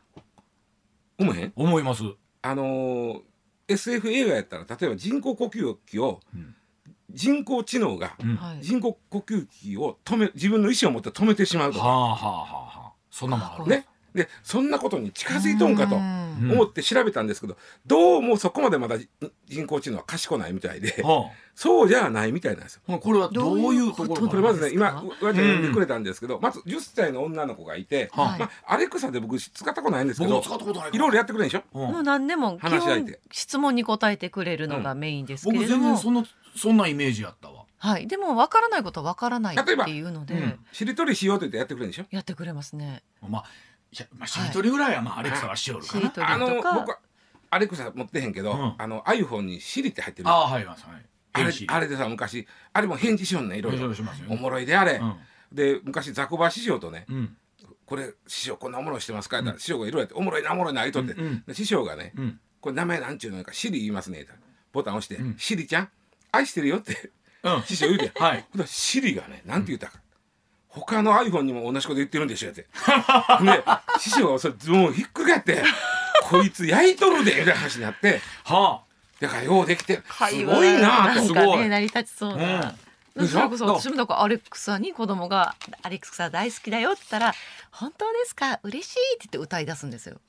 [1.19, 1.53] 思えへん？
[1.55, 2.03] 思います。
[2.41, 3.21] あのー
[3.67, 6.55] SF 映画やったら例えば人工呼吸器を、ん。
[7.09, 8.15] 人工知能が
[8.61, 12.45] 人工呼吸器を止め自分の意思を持って止めてしまうとはあはあはあ
[12.79, 12.91] はあ。
[13.09, 13.67] そんなもんある。
[13.67, 16.21] ねでそんなことに近づいとんかとうん。
[16.41, 18.97] 思って調べたんですけど、どうもそこまでまだ
[19.47, 22.81] 人工知能は賢ないみたいではそうじゃないみたいなんですよ。
[22.87, 31.79] あ、これはどういうところこれまずね今うわちゃん呼んでくれたんですけど、まず10歳の女の子がいて、はいまあ、アレクサで僕使ったことないんですけど僕も使ったことないいろいろやってくれるでしょ？
[31.79, 31.91] うん。
[31.91, 33.19] もう何でも基本話し相手。
[33.31, 36.23] 質問に答えてくれるのがメインですけ僕れども、全然そんな
[36.55, 37.65] そんなイメージやったわ。
[37.77, 42.05] はい、でも分からないことは分からないっていうので、うんしりとりしようと言ってやってくれるんでしょ？
[42.11, 43.03] やってくれますね。
[43.27, 43.43] まあ、
[43.91, 46.33] いや、まあ、しりとりぐらいはまあアレクサはしよるかな。
[46.33, 46.99] あの僕は
[47.49, 48.33] アレクサ持ってへん。
[48.33, 50.29] けど、うんあの iPhone にシリって入ってる。
[50.29, 50.77] ああ、はい、はい。
[51.33, 53.91] あれあれでさ昔あれも返事しよんねいろいいろ
[54.29, 55.15] おもろいであれ、うん。
[55.51, 57.37] で昔ザコバ師匠とねうん。
[57.85, 61.43] これ師匠こんなおもろいしてますか?」って言ったら師匠がいろいろやって「おもろいなおもろいな」言いとって、うんうん。
[61.45, 62.39] で師匠がね、うん。
[62.59, 64.31] これ名前なんちゅうのかシリ言いますね」って
[64.71, 65.89] ボタン押してうん「シリちゃん
[66.31, 67.11] 愛してるよ」って
[67.43, 67.63] うん。
[67.67, 68.45] 師匠言うてはい。
[68.51, 69.99] ほんでシリがねなんて言ったか、
[70.73, 72.61] 他の iPhone にも同じこと言ってるんでしょって。
[72.61, 72.67] で
[73.99, 75.63] 師匠がそれもうひっくり返って
[76.23, 78.21] 「こいつ焼いとるで」みたいな話になって。
[78.45, 78.81] は
[79.19, 81.57] だからようできてすごいなとすごい。
[81.59, 82.75] ね成り立ちそうな。
[83.15, 83.27] うん。
[83.27, 87.35] それこそ私もだからアレクサに子供が「アレクサ大好きだよ」って言ったら
[87.71, 88.59] 「本当ですか？
[88.63, 90.19] 嬉しい」って言って歌い出すんですよ。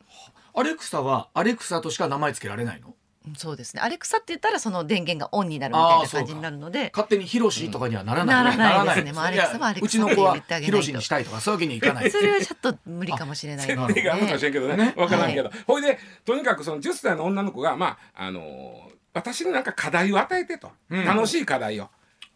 [0.55, 0.61] あ。
[0.61, 2.89] アレクサはアレクサとしか名前つけられないの？
[2.89, 2.95] うん
[3.37, 3.83] そうですね。
[3.83, 9.13] アレクサって言ったらその電源がオンになるみたいな感じになるので、勝手にヒロシとかにはならない、ならないですね。
[9.13, 10.77] うアレクサはアレクサうちの子はって言ってあげないと。
[10.79, 12.11] ヒロシにしたいとかそういうわけにいかない。
[12.11, 13.77] それはちょっと無理かもしれない。
[13.77, 14.77] があるかもしれんけどね。
[14.77, 14.95] ね。
[14.97, 21.05] 分からんけど、ほいでとにかくその10歳の女の子がまああのー私になんか課題を与えてと、うん。
[21.05, 21.89] 楽しい課題を。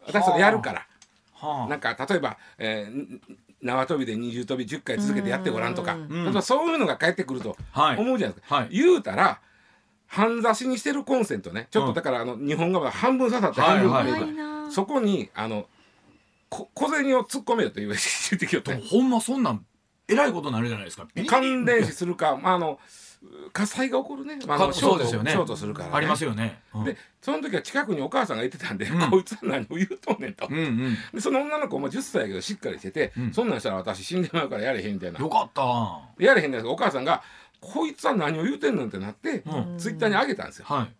[0.05, 0.87] 私それやるから、
[1.33, 2.87] はなんか例えば、え
[3.61, 6.23] 縄跳びで二重跳び10回続けてやってごらんとか、うん。
[6.25, 7.97] 例えばそういうのが返ってくるとはい。
[7.97, 8.67] 思うじゃないですか、はい。
[8.71, 9.41] 言うたら
[10.07, 11.67] 半刺しにしてるコンセントね。
[11.69, 14.71] ちょっうんとだからあの日本語が半分刺さって半分はい見える怖いな。
[14.71, 15.67] そこにあの
[16.49, 19.65] こ小銭を突っ込めよと 言われてきよってでもほんまそんなん
[20.07, 21.07] えらいことになるじゃないですか。
[21.27, 22.79] 感電死するか、まあ、あの
[23.51, 25.31] 火災が起こるね、まあ、あのかショートそうですよね。
[25.31, 26.83] ショートするから、ね、ありますよね、うん。
[26.85, 29.09] でその時は近くにお母さんがいてたんで、うん。
[29.09, 30.97] こいつは何を言うとんねんと、うんうん。
[31.13, 33.33] でその女の子も10歳やけどしっかりしてて、うん。
[33.33, 35.19] そんなんしたら私死んでまうからやれへんみたいな。
[35.19, 36.23] よかった。
[36.23, 37.21] やれへんですお母さんが
[37.59, 39.77] 「こいつは何を言うてんの?」ってなって、うん。
[39.77, 40.65] ツイッターに上げたんですよ。
[40.67, 40.93] はい。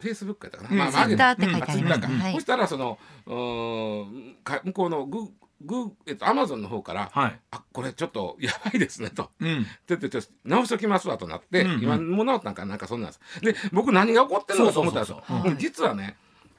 [0.00, 0.78] フェイスブックやったかな、うん。
[0.78, 1.36] まあまあ上げた。
[1.36, 2.08] ツイッターって書いてありました。
[2.08, 2.32] うんはい。
[2.34, 5.28] そしたらそのうーんか向こうのグ
[5.62, 7.40] グえっとアマゾンの方から「はい。
[7.50, 9.30] あこれちょっとやばいですね」と。
[9.40, 9.66] うん。
[9.86, 11.82] ちょっとちょっと直しときますわとなって、うんうん。
[11.82, 13.40] 今もう直ったんかなんかそんなんです。
[13.40, 15.22] で僕何が起こってんのかと思ったんですよ。
[15.58, 16.16] 実はね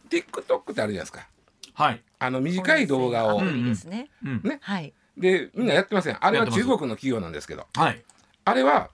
[0.10, 1.28] TikTok ってあるじゃないですか。
[1.74, 2.04] はい。
[2.20, 3.48] あの短い動画を、ね。
[4.24, 4.94] うんねはい。
[5.18, 6.18] でみんなやってません。
[6.24, 7.66] あれは中国の企業なんですけど。
[7.76, 8.04] はい。
[8.46, 8.92] あれは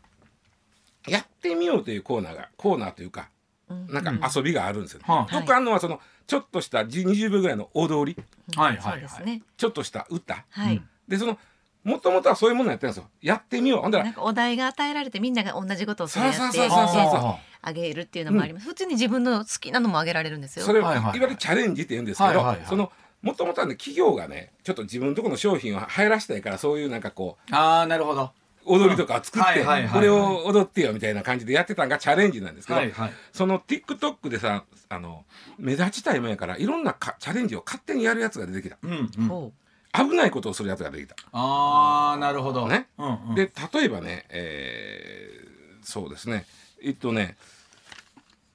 [1.08, 3.30] やってみようというコーナーがコーナーというか
[3.70, 3.88] うん。
[3.88, 8.22] なんか遊びがあるんですよ、はよくあるのはそのちょっとした10 20秒ぐらいの踊り。
[8.56, 9.42] はいはいそうですね。
[9.56, 10.46] ちょっとした歌。
[10.50, 10.82] はい。
[11.08, 11.38] でその
[11.84, 13.10] もともとはそういうものやってるんですよ。
[13.22, 13.82] やってみよう。
[13.82, 18.66] ほんだらなんかお題が与えられてみんなが同じことをそれやってそうそうそうそうああげるっていうのもあります。
[18.66, 20.66] 普通に自分の好きなのもあげられるんですよ。
[20.66, 20.98] それをいはい。
[20.98, 22.66] はいわゆるチャレンジって言うんですけど、はいはいはい。
[22.68, 22.92] その
[23.22, 28.32] もともとはね企業がねちょっと自分のところの商品を流行らしたいからそういうなんかこうあーなるほど
[28.68, 33.12] 踊りとかを作ってこれを踊ってよみたいな感じでやってたのがチャレンジなんですけど、はいはい。
[33.32, 35.26] その TikTok でさあの
[35.58, 38.78] 目立ちたいもんやからいろんなかチャレンジを勝手にやるやつが出てきた。
[38.84, 39.28] うんうん。
[39.28, 39.52] ほ
[39.94, 41.16] 危ないことをするやつが出てきた。
[41.32, 42.68] あーなるほど。
[42.68, 42.88] ね。
[42.98, 43.36] うんうん。
[43.36, 45.48] で例えばね、えー
[45.84, 46.46] そうですね。
[46.84, 47.38] えっとね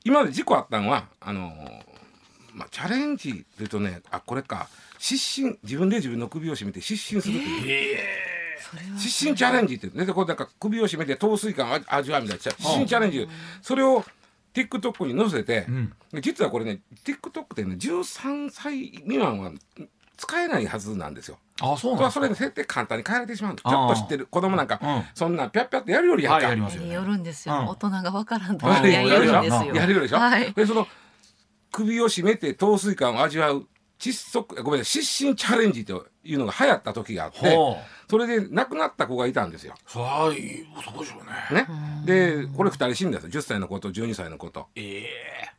[0.04, 1.50] 今まで事故あったのはあの
[2.54, 4.68] まあ、チャレンジというとねあこれか。
[4.98, 5.58] 失神。
[5.64, 8.21] 自分で自分の首を絞めて失神するという、それは
[8.98, 10.06] 失神チャレンジってね。
[10.06, 12.42] でこうなんか首を絞めて陶酔感を味味わうみたいな。
[12.42, 13.28] 失神チャレンジ。
[13.60, 14.04] それを
[14.54, 15.92] TikTok に載せて、うん。
[16.20, 19.52] 実はこれね TikTok ってね13歳未満は
[20.16, 21.38] 使えないはずなんですよ。
[21.60, 22.10] あそうなんですか。
[22.12, 24.26] それはそれで設定簡単に変えられてしまうのちょっと知ってる。
[24.26, 25.04] 子供なんか、うん。
[25.14, 26.88] そんなんピャッピャってやるよりやんか、はいやりますよね。
[26.88, 27.54] によるんですよ。
[27.54, 27.66] うん。
[27.66, 29.74] 大人がわからんとはいやるんですよ。
[29.74, 30.52] やるよりでしょ、はい。
[30.52, 30.86] でその
[31.72, 33.66] 首を絞めて陶酔感を味わう
[33.98, 37.76] 窒息ごめんなさい失神チャレンジというのが流行った時があってほ
[38.08, 39.74] それで亡くなった子がいたんですよ。
[39.86, 41.66] うさあいいそうでしょうね。
[41.66, 41.66] ね、
[42.04, 43.40] でこれ2人死んだんですよ。
[43.40, 44.68] 10歳の子と12歳の子と。
[44.76, 45.08] ええ。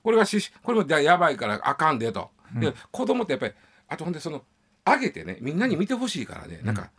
[0.03, 2.29] これがしこれもややばいからあかんでと。
[2.55, 3.53] で子供ってやっぱり
[3.89, 4.43] あとほんでその
[4.85, 6.91] 上げてねみんなに見てほしいからね、なんか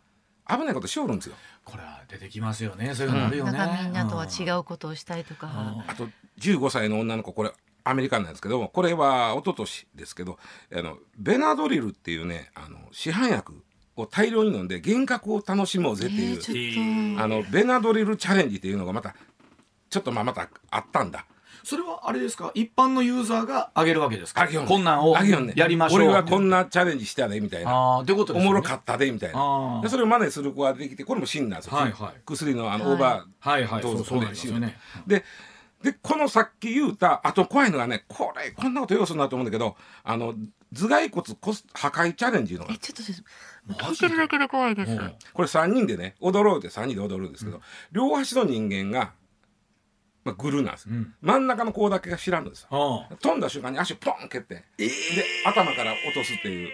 [0.48, 1.36] 危ないことしおるんですよ。
[1.64, 2.94] これは出てきますよね。
[2.94, 5.48] そういうのあるよね、なんかみんなとは違うことをしたりとか、
[5.86, 7.52] あと15歳の女の子これ
[7.84, 10.38] アメリカなんですけどこれは一昨年ですけど
[10.74, 13.62] あのベナドリルっていうねあの市販薬
[13.96, 19.14] を大量に飲んで幻覚を楽しもうぜっていう、えーあのベナドリルチャレンジっていうのがまた
[19.88, 21.26] ちょっとまあまたあったんだ。
[21.62, 22.50] それはあれですか？
[22.54, 24.42] 一般のユーザーが上げるわけですか？
[24.42, 24.68] あげよんね。
[24.68, 25.54] こんなんをあげよんね。
[25.56, 26.00] やりましょう。
[26.00, 27.70] 俺はこんなチャレンジしたでみたいな。
[27.70, 28.50] ああってことですよね。
[28.50, 29.82] おもろかったでみたいあなー。
[29.82, 32.20] でそれを真似する子ができてこれも死んだんですよ、はいはい。
[32.26, 33.82] 薬のあのはいオーバーはいはい。
[33.82, 34.76] どうぞそうそうなりますよね。
[35.06, 35.24] で
[35.84, 40.34] でこのさっき言うたあと怖いのがねこれこんなこと要素になると思うんだけどあの
[40.72, 42.72] 頭蓋骨骨破壊チャレンジのが。
[42.72, 43.02] えちょっと
[43.84, 45.14] 聞いてるだけで怖いです、うん。
[45.32, 47.60] これ3人でね踊ろうって3人で踊るんですけど、
[47.92, 49.12] 両端の人間が、
[50.24, 51.14] まあ、グルーなんです、うん。
[51.20, 54.90] 真ん中の子だけが知らんのです飛んだ瞬間に足をポン蹴って、で
[55.46, 56.70] 頭から落とすっていう。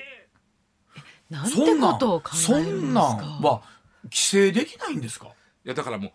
[1.28, 3.62] なんてそんなんことを考そえるんですんなんかは
[4.04, 5.26] 規制できないんですか？
[5.64, 6.12] いやだからもう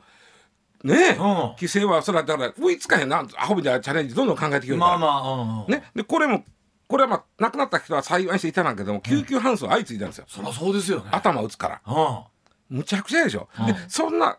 [0.85, 1.17] ねえ、ん。
[1.17, 5.71] 規制はそれはだから追いつかへんなアホみたいなチャレンジどんどん考えてきるから、まあまあうんうん。
[5.71, 6.45] ね、でこれも
[6.87, 11.05] これはまあ亡くなった人は幸いしていたんだけども救急搬送相次いだんですよ、そりゃそうですよね。
[11.11, 11.81] 頭打つから。
[11.87, 12.77] うん。
[12.77, 13.65] むちゃくちゃでしょ、うん。
[13.65, 14.37] でそんな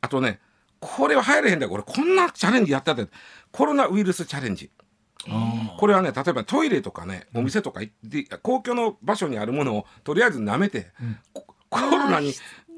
[0.00, 0.38] あとね
[0.78, 3.08] これは入れへんだよこれこんなチャレンジやったって
[3.50, 4.70] コロナウイルスチャレンジ。
[5.26, 5.70] うん。
[5.76, 10.92] これはね例えばトイレとかねお店とか行って公共の場所にあるものをとりあえず舐めて、
[11.32, 12.32] ココロナに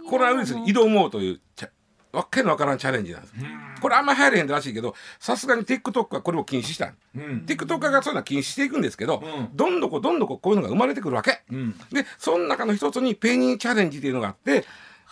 [0.08, 1.68] コロナウイルスに挑もうというチャ
[2.12, 3.34] わけのわからんチャレンジなんです、
[3.80, 7.44] これあんまり入れへんらしいけどさすがに TikTok はこれも禁止した、うん。
[7.46, 9.48] TikTok がそういうのは禁止していくんですけど、うん。
[9.56, 11.72] どんどこどんどここういうのが生まれてくるわけ、うん。
[11.90, 14.64] でその中の一つにペニーチャレンジっていうのがあって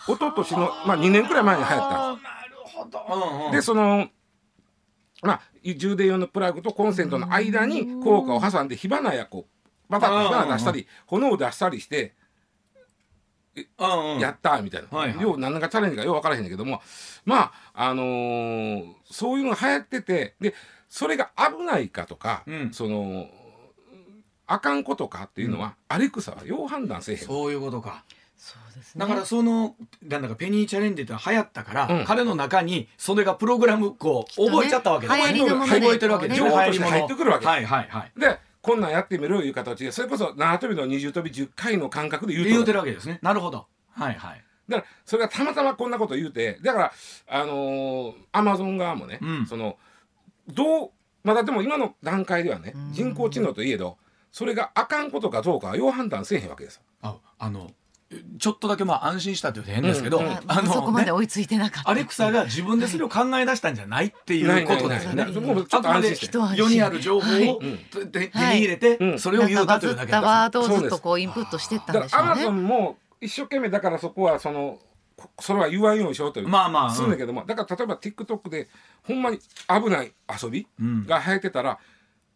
[0.07, 2.23] 一昨年のまあ2年くらい前に流行ったんです。
[2.23, 3.05] なるほど。
[3.39, 3.51] うんうん。
[3.51, 4.07] でその
[5.23, 12.13] まあ充電用のプラグとコンセントの間に効果を挟んで火花やこうバタッと火花出したり炎を出したりして
[14.19, 15.21] やったみたいな、はいはい。
[15.21, 16.81] よう何がチャレンジかよう分からへんねんけども。
[17.25, 20.53] まああのーそういうのが流行っててで
[20.89, 22.73] それが危ないかとか、うん。
[22.73, 23.27] その
[24.47, 27.21] あかんことかっていうのは、アレクサはよう判断せえへん。
[27.23, 28.03] そういうことか。
[28.37, 28.99] そうですね。
[28.99, 32.05] だからそのなんだかペニーチャレンジってのは流行ったから、うん。
[32.05, 35.29] 彼の中にそれがプログラムこう覚えちゃったわけで覚
[35.95, 37.45] えてるわけで情報として入ってくるわけ。
[37.45, 38.19] はいはいはい。
[38.19, 43.19] でこんなんやってみろいう形でそれこそ縄跳びの二重跳び10回の感覚で言うと言うてるわけですね。
[43.21, 43.67] なるほど。
[43.91, 44.43] はいはい。
[44.69, 46.93] だからそれがたまたまこんなこと言うてだから
[47.27, 49.45] あのーアマゾン側もね、うん。
[49.45, 49.77] その
[50.47, 50.89] どう
[51.23, 53.97] まだでも今の段階ではね人工知能といえど
[54.31, 56.81] それがあかんことかどうかはよう判断せえへんわけです。
[57.01, 57.71] ああの
[58.39, 61.89] ちょっとだけまあ安心したって言うと変ですけど、うんうんああのそこまでね追いついてなかった。
[61.89, 65.23] アレクサが自分でそれを考え出したんじゃないっていうことですよね。
[65.23, 65.31] ない。
[65.33, 66.25] ないないないちょっと安心して。
[66.25, 68.07] 一安心世にある情報をはい。
[68.11, 74.79] 手に入れて、うんそれを言うたというだけなんかバズったワーだドをずっとこうインプットしてったんだからアマでしょうねゾンも一生懸命だからそこはその
[75.15, 78.67] こそれは言わんようにしようというまあまあするんだけども、だから例えば TikTok で
[79.03, 81.79] ほんまに危ない遊びうんが流行ってたら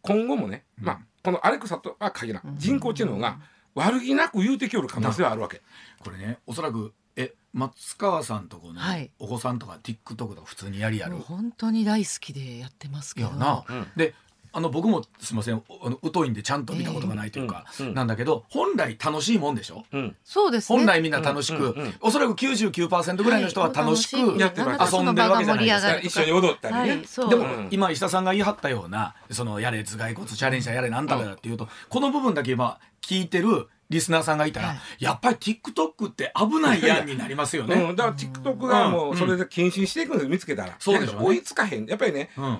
[0.02, 2.54] 今後もね、まあこのアレクサとは限らん。
[2.56, 3.38] 人工知能が
[3.76, 5.62] 悪気なく言うてきよる可能性はあるわけ。
[6.02, 9.10] これねおそらくえ松川さんとこのはい。
[9.18, 11.16] お子さんとか TikTok とか普通にやりやる。
[11.18, 13.28] 本当に大好きでやってますけど。
[13.28, 13.86] やな、うん。
[13.96, 14.14] で
[14.56, 19.84] あの僕もすみませんおあの疎いんでちゃんと見たことがないというか、うんうんなんだけど本来楽しいもんでしょ？
[19.92, 20.16] うん。
[20.24, 20.78] そうですね。
[20.78, 21.94] 本来みんな楽しく、うんうんうん。
[22.00, 26.02] おそらく99%ぐらいの人は楽しく、遊んでるわけじゃない。
[26.02, 26.16] です。
[26.16, 27.02] か一緒に踊ったりね。
[27.28, 27.68] でも、うん。
[27.70, 34.78] 今石田さんが言い張ったようなそのやれ頭蓋骨チャレンジャーやれなんだっていうと、この部分だけ今聞いてるリスナーさんがいたら、はい。
[34.98, 37.74] やっぱり TikTok って危ないやんになりますよね。
[37.74, 40.28] うん、だから TikTok がもうそれで謹慎していくんです。
[40.28, 40.74] 見つけたら。
[40.78, 41.86] そうでしょ追いつかへん。
[41.86, 42.58] やっぱりねうん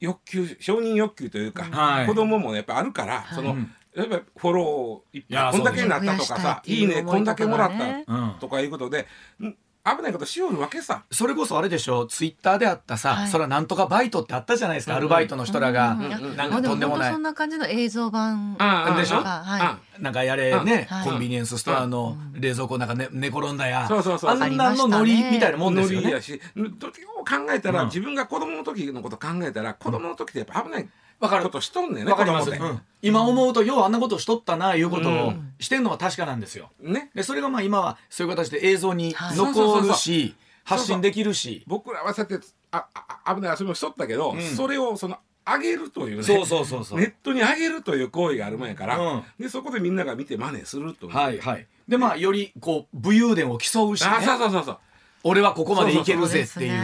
[0.00, 2.06] 欲求承認欲求というか、はい。
[2.06, 3.70] 子供もやっぱあるから、そのうん。
[3.94, 7.70] やっぱフォローいっいやぱいこんだけになったとかさ、いいねこんだけもらっ
[8.06, 9.06] たとかいうことで、
[9.40, 11.04] うん危ないことしよるわけさ。
[11.10, 12.04] それこそあれでしょ。
[12.04, 13.28] ツイッターであったさ、はい。
[13.28, 17.12] それはなんとかバイトってあったじゃないですか、アルバイトの人らが、うんうんなんかとんでもない。
[17.12, 19.18] そんな感じの映像版あでしょ？
[19.18, 20.02] とかはい。
[20.02, 21.04] なんかやれね、はい。
[21.04, 23.86] コンビニエンスストアの冷蔵庫なんか、ね、寝転んだや。
[23.88, 24.30] そうそうそう。
[24.30, 26.04] あんなんのノリみたいなもんですよね。
[26.04, 26.22] ノリや。
[26.22, 27.86] し、どっちを考えたら、うん。
[27.88, 30.88] 自分が子供の時のこと考えたら、子供の時ってやっぱ危ない
[31.20, 31.44] わかる。
[31.44, 32.10] ことしとんねんね。
[32.10, 32.82] わかります、子供ってうん。
[33.02, 35.54] 今思うとようあんなことしとったないうことをうん。
[35.58, 36.70] してんのは確かなんですよ。
[36.80, 37.10] ね。
[37.14, 39.36] でそれがまあ今はそういう形で映像にはい。
[39.36, 41.62] 残るし発信できるし。
[41.66, 44.42] 僕らはそうやってああ危ない遊びもしとったけど、うん。
[44.42, 47.00] それをその上げるというねそうそうそうそう。
[47.00, 49.22] ネットに上げるという行為があるもんやから、うん。
[49.38, 51.66] でそこでみんなが見て真似するという、はいはい。
[51.88, 54.78] でまあよりこう武勇伝を競うし、ね、あそうそうそうそう。
[55.22, 56.80] 俺はここまでいけるぜっていう。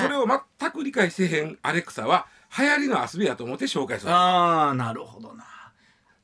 [0.00, 2.26] それを全く理解してへんアレクサは
[2.58, 4.12] 流行りの遊びやと思って紹介する。
[4.12, 5.44] ああなるほどな。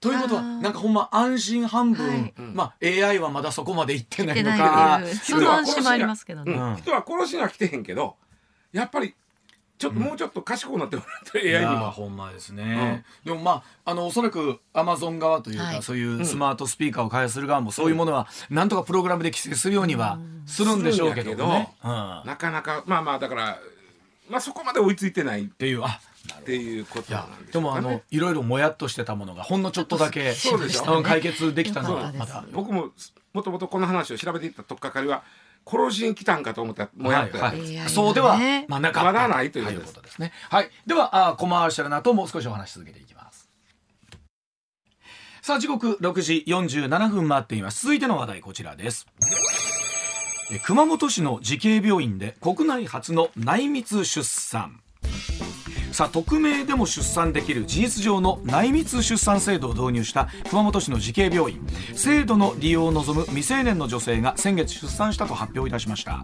[0.00, 2.34] ということはなんかほんま安心半分、はい。
[2.54, 5.40] まあ AI はまだそこまでいってないのかないっていう人は。
[5.40, 6.76] その安心もありますけどね、うん。
[6.76, 8.16] 人は殺しには来てへんけど
[8.72, 9.14] やっぱり
[9.78, 15.82] ちょっともうちょっと賢くなってもらって、い AI にやーもほんまですね、でもまああのおそらくアマゾン側というか、はい。
[15.82, 23.58] そういうスマートスピーカーを開発する側もそういうものはなんとかプログラムで規制するようにはするんでしょうけどもね、うん、っなかなかまあまあだから
[24.30, 25.42] まあそこまで追いついてない。
[25.42, 26.46] っていうあなるほど。
[26.46, 32.44] ていうことなんですでもあのいろいろもやっとしてたものがほんのちょっとだけそうでしょうん解決できたのはまだ。
[32.52, 32.90] 僕も
[33.32, 35.22] もともとこの話を調べていったとっかかりは
[35.66, 37.68] 殺しに来たんかと思ったらもうやった、はいはい。
[37.68, 39.12] AI がねそうではまあなかった。
[39.12, 39.94] まだないというはことです。
[39.94, 40.32] ことですね。
[40.50, 40.70] はい。
[40.86, 43.50] ではあコマーシャルの後もう少しお話し続けていきます。
[45.42, 47.82] さあ時刻6時47分回っています。
[47.82, 49.06] 続いての話題こちらです。
[50.50, 54.80] え熊本市の慈恵病院で国内初の内密出産
[55.96, 61.66] さあ匿名でも出産できる事実上の内密出産制度を導入した熊本市の慈恵病院。
[61.94, 66.22] 制度の利用を望む未成年の女性が先月出産したと発表いたしました。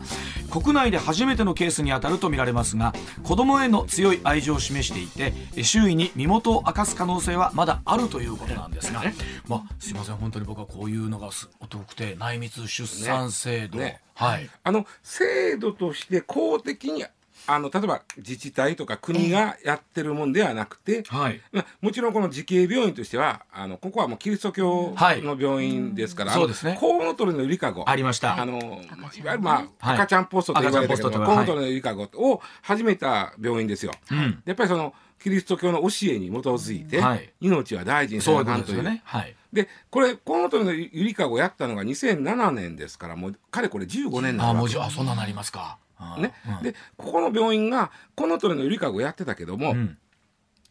[0.51, 9.03] 国内で初めてのケースに当たるとみられますが子供への強い愛情を示していてえ周囲に身元を明かす可能性はまだあるということなんですが、
[9.49, 10.17] まあ、すいません。
[10.17, 14.01] 本当に僕はこういうのがすお得て内密出産制度、ねね。
[14.17, 14.51] はい。
[14.65, 17.07] あの制度として公的に
[17.47, 21.41] あの例えば自治体とか国がやってるもんではなくて、はい。
[21.53, 25.23] まあ、もちろんこの慈恵病院としてはあのここはもうキリスト教はい。
[25.23, 26.77] の病院ですから、あのそうですね。
[26.81, 28.41] コウノトリのゆりかごありました。
[28.41, 29.51] あの赤ちゃんいわゆるま
[29.81, 29.97] あ、はい。
[29.97, 33.93] 赤ちゃんポストと言われたけどコウノトリのゆりかごを始めた病院ですよ。
[34.11, 34.43] うん。
[34.45, 37.33] やっぱりそのキリスト教の教えに基づいて、はい。
[37.41, 38.77] 命は大事にせそういうこなあかんという。
[38.79, 39.03] とですよね。
[39.05, 45.79] はいでこれコウノトリのゆりかごやったのが2007年ですからもうかれこれ15年なあもうわけじゃあそんななりますか。
[46.17, 46.63] うんねうん。
[46.63, 49.99] でここの病院がコウノトリのゆりかごやってたけども、うん。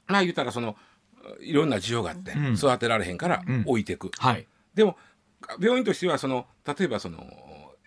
[0.07, 0.75] まあ言ったらその
[1.39, 2.53] いろんな需要があって、うん。
[2.55, 3.63] 育てられへんからうん。
[3.67, 4.47] 置いていく、はい。
[4.73, 4.97] でも
[5.59, 7.23] 病院としてはその例えばその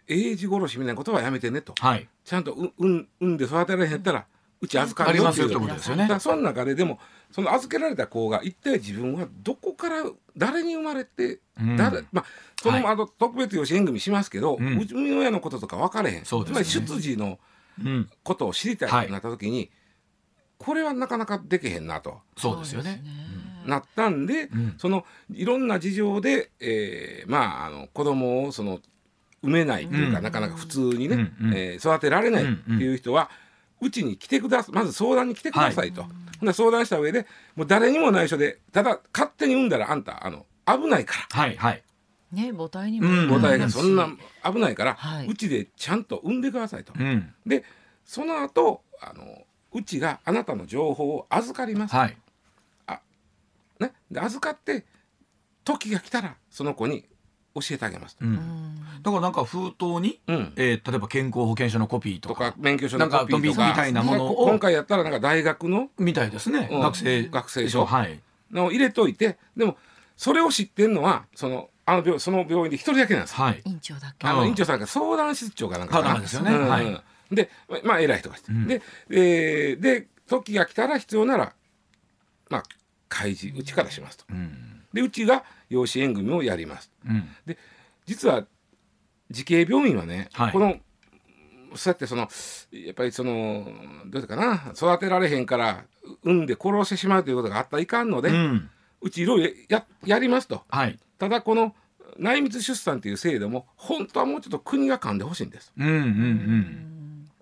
[0.07, 1.75] 英治殺しみたいなことはやめてねと。
[1.79, 2.09] はい。
[2.25, 4.27] ちゃんとう産産んで育てられへんやったら
[4.61, 5.53] うち預かるよっていう。
[5.53, 6.09] ことですよね。
[6.21, 6.99] その中ででも
[7.35, 10.05] その預けられた子が一体自分はどこから
[10.37, 11.77] 誰に生まれて、うん。
[11.77, 12.25] 誰まあ
[12.63, 12.87] その、はい。
[12.87, 16.23] あの特別養子縁組しますけど、ううんちの親のこととか分かれへん、ね。
[16.25, 17.41] つまり出自の
[17.85, 18.09] うん。
[18.23, 19.69] ことを知りたいとなった時に、
[20.59, 22.21] これはなかなかできへんなと。
[22.37, 23.03] そうですよね。
[23.67, 24.75] なったんで、うん。
[24.79, 28.79] そのいろんな事情で、えーまああの子供をその
[29.43, 30.25] 産めないというか、うん。
[30.25, 31.47] なかなか普通にね、うん。
[31.49, 31.53] うん。
[31.53, 33.44] えー育てられないっていう人は、う
[33.91, 36.09] ちに来てくださまず相談に来てくださいと、ほ
[36.43, 41.41] んで相談した上でもう誰にも内緒でただ勝手に産んだらあんたあの危ないから。
[41.41, 41.83] はいはい。
[42.33, 44.09] ね母体にうんも母体がそんな
[44.45, 46.93] 危ないから、はいうちでちゃんと産んでくださいと。
[46.99, 47.33] うん。
[47.47, 47.65] で
[48.05, 49.25] その後あの
[49.73, 52.17] うちがあなたの情報を預かります、はい。
[53.81, 54.85] ね、で預かって
[55.65, 57.05] 時が来たらその子に
[57.55, 58.25] 教えてあげますと。
[58.25, 58.29] う。
[58.29, 66.69] うんんだからなんか封筒に、うんえー例えば健康保険証のコピーととかか免許証なんかのコピーとドビかみたいなものを今回やったらなんか大学のみたいですね。
[66.71, 68.21] うん学生学生証はい。
[68.51, 69.77] のを入れといてでも
[70.17, 73.35] それを知ってんのはそのあの病その病院で一人だけなんです。
[73.35, 73.63] はい。
[73.65, 77.51] 院長だけあうんの院長さんが相談室長かなんかかなんかですよねうんはいで
[77.85, 81.53] まあ偉い人がして、うんで,、えーで時が来たら必要なら
[82.49, 82.63] まあ
[83.09, 84.25] 開示うちからしますと。
[84.31, 84.83] うん。
[84.93, 86.91] でうちが養子縁組をやります。
[87.07, 87.29] うん。
[88.07, 88.47] 実は
[89.31, 90.77] 慈恵病院はね、はいこの
[91.77, 92.29] そうやってその
[92.71, 93.67] やっぱりその
[94.07, 95.85] どういうかな育てられへんから
[96.23, 98.33] 産んで殺してしまうということがあったらいかんので、う。
[98.33, 98.71] うん
[99.11, 100.99] ちいろいろややりますとはい。
[101.19, 101.75] ただこの
[102.19, 105.73] 内密出産という制度も本当はもうちょっと国が噛んでほしいんです。
[105.77, 105.95] うんうん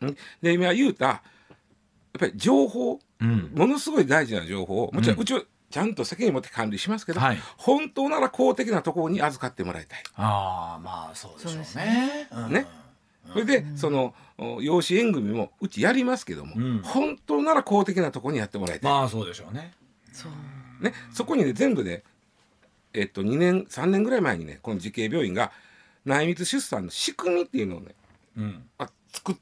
[0.00, 1.20] うんで今言うたやっ
[2.18, 3.28] ぱり情報うん。
[3.28, 3.52] うん。
[3.54, 5.42] ものすごい大事な情報をもちろんうちは
[5.72, 7.38] ちゃんと責任持って管理しますけど、はい。
[7.56, 10.02] 本当なら公的なところに預かってもらいたい。
[10.16, 12.28] ああまあそうでしょそうですうね。
[12.30, 12.66] うんね。
[13.32, 19.72] それで、そのお養子縁組もうちやりますけども、うん本当なら公的なところにやってもらいたい、まあそうでしょうね。
[20.12, 22.04] そうね、そこにね全部で、
[22.92, 25.52] えっと、2年3年ぐらい前にねこの慈恵病院が
[26.04, 27.94] 内密出産の仕組みっていうのをね
[28.36, 28.64] うん。
[28.78, 29.36] あ作っ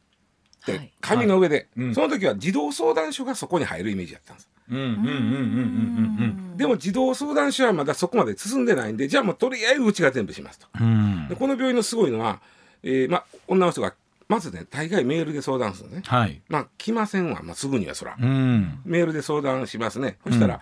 [0.62, 4.49] はてい紙の上で、うんその時は児童相談所がそこに入るイメージだったんです。
[6.57, 8.64] でも児童相談所はまだそこまで進ん。
[8.64, 8.97] でないん。
[8.97, 10.66] でじゃあもうとりあえずうちが全部しますと。
[10.81, 11.29] うん。
[11.29, 12.41] でこの病院のすごいのは、
[12.83, 13.95] えーま、女の人が
[14.29, 17.33] まずね大概メールで相談するねはいまあ来ません。
[17.33, 18.81] わ、まあ、すぐにはそら、うん。
[18.85, 20.61] メールで相談しますねそしたら、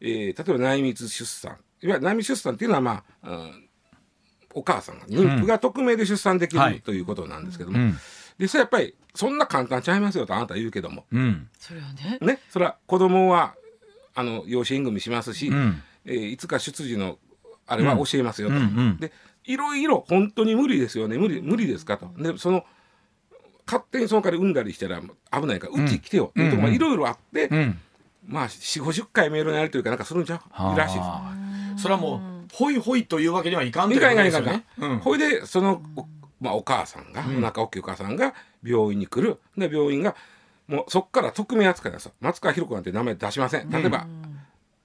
[0.00, 3.68] えー例えば内密出産いわゆる内密出産っていうのはまあ、うん。
[4.54, 4.98] お母さん。
[4.98, 7.44] が妊婦が匿名で出産できる、ということなん。
[7.44, 7.98] ですけども、うん。
[8.38, 11.04] でそれやっぱりそんな簡単ちゃいますよとあなたは言うけども。
[11.12, 11.48] うん。
[11.58, 12.18] それはね。
[12.20, 13.54] ねそれは子供は
[14.14, 15.82] あの養子縁組しますし、うん。
[16.04, 17.18] えーいつか出自の
[17.66, 18.96] あれは教えますよと、うんうん。
[18.98, 19.12] で
[19.44, 21.16] いろいろ本当に無理ですよね。
[21.18, 22.10] 無理無理ですかと。
[22.18, 22.64] でその
[23.66, 26.26] 勝手にその代わり産んだりしたら危ないからうち来てよ。
[26.30, 26.74] っていうとこうん。
[26.74, 27.78] いろいろあって、うん。
[28.26, 30.76] まあ4 5 0回メールのやり取りかなんかするんちゃう？
[30.76, 31.06] らしいです。
[31.06, 34.98] はあそれはもうほいほいというわけにはいかんといかんいかんいですよねうん。
[34.98, 36.06] ほいでそのお,、
[36.44, 37.38] まあ、お母さんが、うん。
[37.38, 39.40] お腹大きいお母さんが病院に来る。
[39.56, 40.14] で病院が
[40.68, 42.12] もうそっから匿名扱いですよ。
[42.20, 43.70] 松川博子なんて名前出しません。
[43.70, 44.06] 例えば、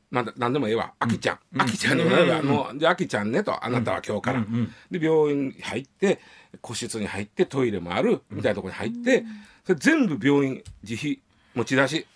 [0.10, 1.62] まあ、何でもええわ、あきちゃん、うん。
[1.62, 4.46] あきちゃんでもないわ、うんもう、じゃあ、あきちゃんねと、あなたは今日から。
[4.90, 6.20] で、病院に入って、
[6.62, 9.26] 個室に入って、トイレもある、みたいなところに入って、
[9.66, 11.20] それ全部病院自費
[11.56, 12.08] 持ち出し。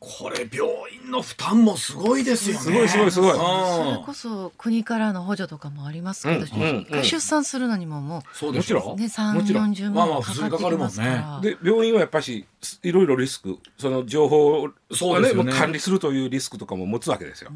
[0.00, 0.70] これ病
[1.04, 2.60] 院の負担もすごいですよね。
[2.60, 3.32] すごいすごいすごい。
[3.32, 3.36] うん。
[3.36, 9.64] それこそ国からの補助とかもありますけど、うんうん一回出産するのにももそうでしょもちろうね三もちろん。
[9.64, 12.46] 四十まあまあ万かかってきますから、で、病院はやっぱし、
[12.82, 15.52] いろいろリスク、その情報を、そうですよね。
[15.52, 17.50] 管理するというリスクとかも持つわけですよ。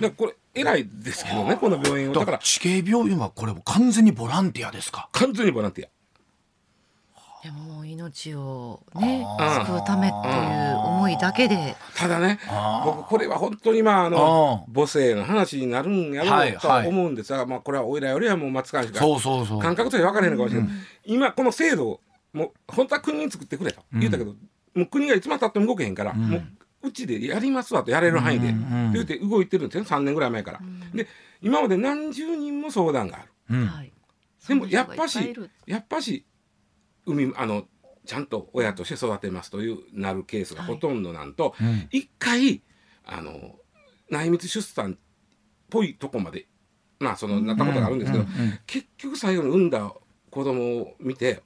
[0.00, 2.14] で、これ、偉いですけどね、この病院は。
[2.14, 5.08] だから、地形病院はこれも完全にボランティアですか？
[5.12, 5.88] 完全にボランティア。
[7.42, 9.26] でももう命をね
[9.66, 10.30] 救うためとい
[10.72, 11.74] う思いだけで。
[11.96, 12.38] ただね
[12.84, 19.60] 僕これは本当にまああのあ母性の話になるんやはいろうとは思うんですが、まあこれはおいらよりはもう松川氏がそうそうそう。
[19.60, 20.70] 感覚として分からへんのかもしれない、
[21.04, 22.00] 今この制度を
[22.32, 24.34] もう本当は国に作ってくれと言ったけど、
[24.74, 26.16] もう国がいつまでたっても動けへんから、ん。
[26.16, 26.42] もう
[26.84, 28.90] うちでやりますわとやれる範囲で、うんうん。
[28.90, 29.84] って言って動いてるんですよ。
[29.84, 30.60] 3年ぐらい前から。
[30.94, 31.08] で
[31.40, 33.92] 今まで何十人も相談がある。
[34.46, 35.34] でもやっぱし
[35.66, 36.24] やっぱし
[37.06, 37.64] 海あの
[38.04, 41.88] ちゃんと親として育てますというなるケースがほとんどなんと、うん。
[41.90, 42.62] 一回
[43.04, 43.56] あの
[44.10, 44.96] 内密出産っ
[45.70, 46.46] ぽいとこまで
[46.98, 48.58] まあそのなったことがあるんですけど、うんうんうん。
[48.66, 49.92] 結局最後に産んだ
[50.30, 51.42] 子供を見て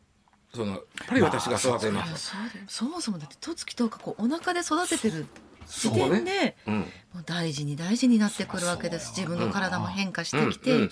[0.55, 5.27] そのやっぱり私が育てます、そうだよそもそもだって十月10日こうお腹で育ててる
[5.67, 6.85] 時そう点で、うん、も
[7.21, 9.13] う大事に大事になってくるわけです。
[9.17, 10.89] 自分の体も変化してきて、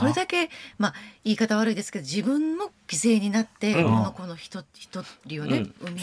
[0.00, 0.94] これだけまあ
[1.24, 3.84] 言い方悪いですけど自分も犠牲になって、うん。
[3.84, 6.00] この子の一一人をね、生み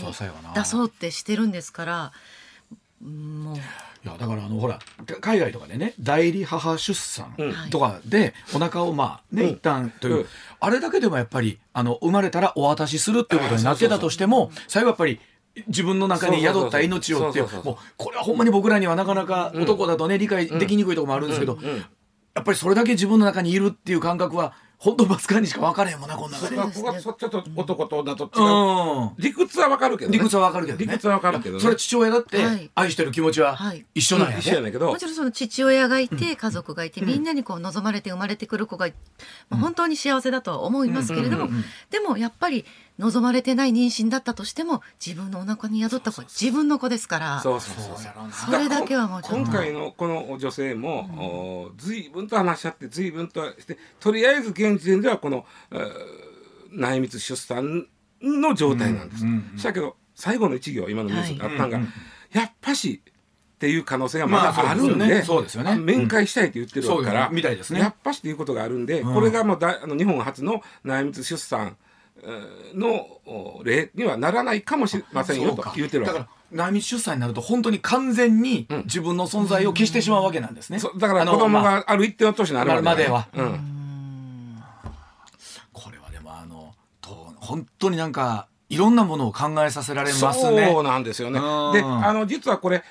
[0.56, 2.12] 出そうってしてるんですから
[3.04, 3.58] うんもう。
[3.58, 3.60] い
[4.08, 4.80] やだからあのほら
[5.20, 7.70] 海外とかでね代理母出産うん。
[7.72, 9.50] とかでお腹をまあね、うん。
[9.52, 10.26] 一旦という、うん。
[10.60, 15.20] あれだけでもやっぱりあの生まれたらお渡しするっていうことになってたとしても最後やっぱり
[15.68, 17.50] 自分の中に宿った命をってもう
[17.98, 19.64] これはほんまに僕らにはなかなかうん。
[19.64, 21.58] 男だとね理解できにくいところもあるんですけど、
[22.36, 26.58] やっぱりそれだけ自分の中にいるっていう感覚は本当バスカーにしか分からへんもんなこんな中で。
[26.58, 29.12] まあここはそちょっと男と女と違う、うん。
[29.18, 30.86] 理屈はわかるけど、ね、理屈は分かるけどね。
[30.86, 31.62] 理屈はわかるけどね。
[31.62, 32.70] それは父親だってはい。
[32.76, 33.86] 愛してる気持ちははい。
[33.96, 34.88] 一緒なんやね、一緒やねんけど。
[34.88, 38.88] もちろんその父親がいて家族がいて、みんなにこう望まれて生まれてくる子が、
[39.50, 41.64] まあ、本当に幸せだとは思いますけれども、うんうんうん。
[41.90, 42.66] でもやっぱり
[42.98, 47.40] 望まれてない妊娠だったとしても自分のお腹に宿った子は自分の子ですから。
[47.42, 47.98] そうそうそう
[48.32, 49.38] それだけはもうちょっと。
[49.38, 55.82] 今回のこの女性も、お随分と話し合って随分としてとりあえず現時点ではこの、えー
[56.78, 57.88] 内密出産
[58.22, 59.24] の状態なんです。
[59.24, 61.94] うんうんうんしたけど最後の一行今のニュースがあったんが、はいうんうん
[62.32, 65.24] やっぱしっていう可能性がままあだあるんで,、そうですよね。
[65.24, 65.72] そうですよね。
[65.72, 67.80] あ面会したいって言ってるわけから、そうみたいですね。
[67.80, 69.14] やっぱしっていうことがあるんで、うん。
[69.14, 71.85] これがもうだあの日本初の内密出産えー
[72.74, 72.94] の
[73.26, 80.80] お例にはならないかもしれませんよと言ってるわけだから内密出産になると本当に完全にうん自分の存在を消してしまうわけなんですね。
[80.80, 84.62] そうだから子供まあがある一定の年になるまではうん
[85.74, 90.68] これはでもあのと本当になんかいろんなものを考えさせられますね。
[90.72, 91.40] そうなんですよね。
[91.40, 92.84] うんであの実はこれ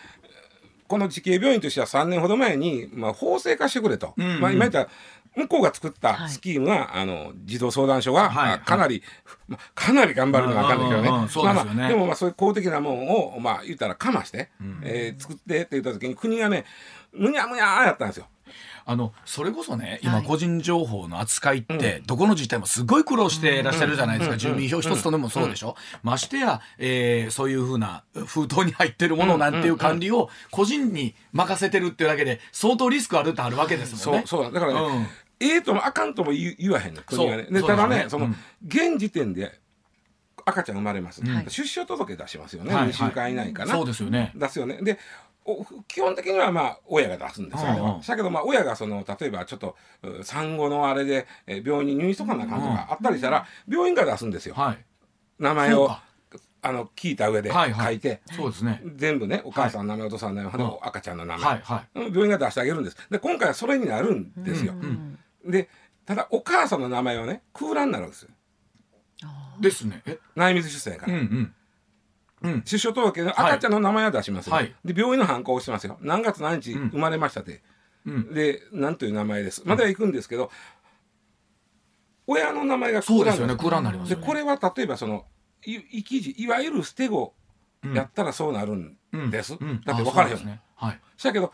[0.87, 4.89] この慈恵病院としては3年ほど前に、まあ、法制化してくれと、うんうんまあ、今言ったら
[5.37, 6.31] 向こうが作ったはい。
[6.31, 8.53] スキームは、あの児童相談所が、はい。
[8.55, 9.03] あかなり、
[9.49, 14.81] まあ、かなり頑張るのは分かんないけどね,、まあまあ、でもまあそういう公的なもんを、まあ、言ったらかまして、ん。
[14.83, 16.65] えー作ってって言った時に国がね
[17.13, 18.27] むにゃむにゃーやったんですよ。
[18.87, 20.25] あのそれこそね今はい。
[20.25, 34.23] 個人情報の扱いってどこの自治体もすごい苦労していらっしゃるじゃないですか、住民票一つとでもそうでしょ、ましてや、えーそういうふうな封筒に入ってるものなんていう管理を個人に任せてるっていうだけで相当リスクあるってあるわけですもそんね。
[34.25, 35.07] うそうだからね、うん
[35.45, 37.45] ええともあかんとも言う言わへんの国がね。
[37.45, 38.29] でただねその、
[38.67, 39.61] 現時点で
[40.45, 41.45] 赤ちゃん生まれます、はい。
[41.49, 42.89] 出生届出しますよね、はい。
[42.89, 44.33] 2週間以内かな、そうですよね。
[44.35, 44.79] 出すよね。
[44.83, 44.99] で
[45.47, 48.01] お基本的にはまあ親が出すんですよ、あれはうんうん。
[48.01, 54.55] だけどまあ親がその例えばちょっとう産後のあれで、えー病院に入院しとかなあかんとかあったりしたら、病院が出すんですよ。
[54.55, 54.79] はい。
[55.39, 55.91] 名前を
[56.63, 58.83] あの聞いた上で書いて、そうですね。
[58.97, 61.99] 全部ねお母さんの名前、お父さんの名前、うん赤ちゃんの名前、はいはい。
[62.01, 62.97] うん病院が出してあげるんです。
[63.11, 65.69] で今回はそれになるんですよ、んで
[66.07, 68.31] ただお母さんの名前はね空欄になるんですよ。
[69.61, 70.03] ですね。
[70.07, 70.19] え？
[70.35, 71.55] 内密出産やから、うん
[72.43, 72.51] うん。
[72.51, 72.63] うん。
[72.65, 74.75] 出生届の赤ちゃんの名前は出しますよ、はい。
[74.85, 75.97] で病院の反抗をしてますよ。
[76.01, 76.89] 何月何日うん。
[76.91, 77.63] 生まれましたって、
[78.05, 78.35] うん。
[78.35, 79.63] で何という名前です。
[79.65, 80.51] までは行くんですけど、
[82.27, 83.65] 親の名前がそう空欄なんですよ。
[83.65, 84.23] ね空欄になりますよね。
[84.23, 85.25] でこれは例えばその
[85.65, 87.35] い生き字いわゆる捨て子
[87.83, 87.95] うん。
[87.95, 88.97] やったらそうなるん
[89.31, 89.81] です、うん。
[89.85, 90.37] だって分からへんもん。
[90.37, 90.61] あそうですね。
[90.75, 91.01] はい。
[91.23, 91.53] だけど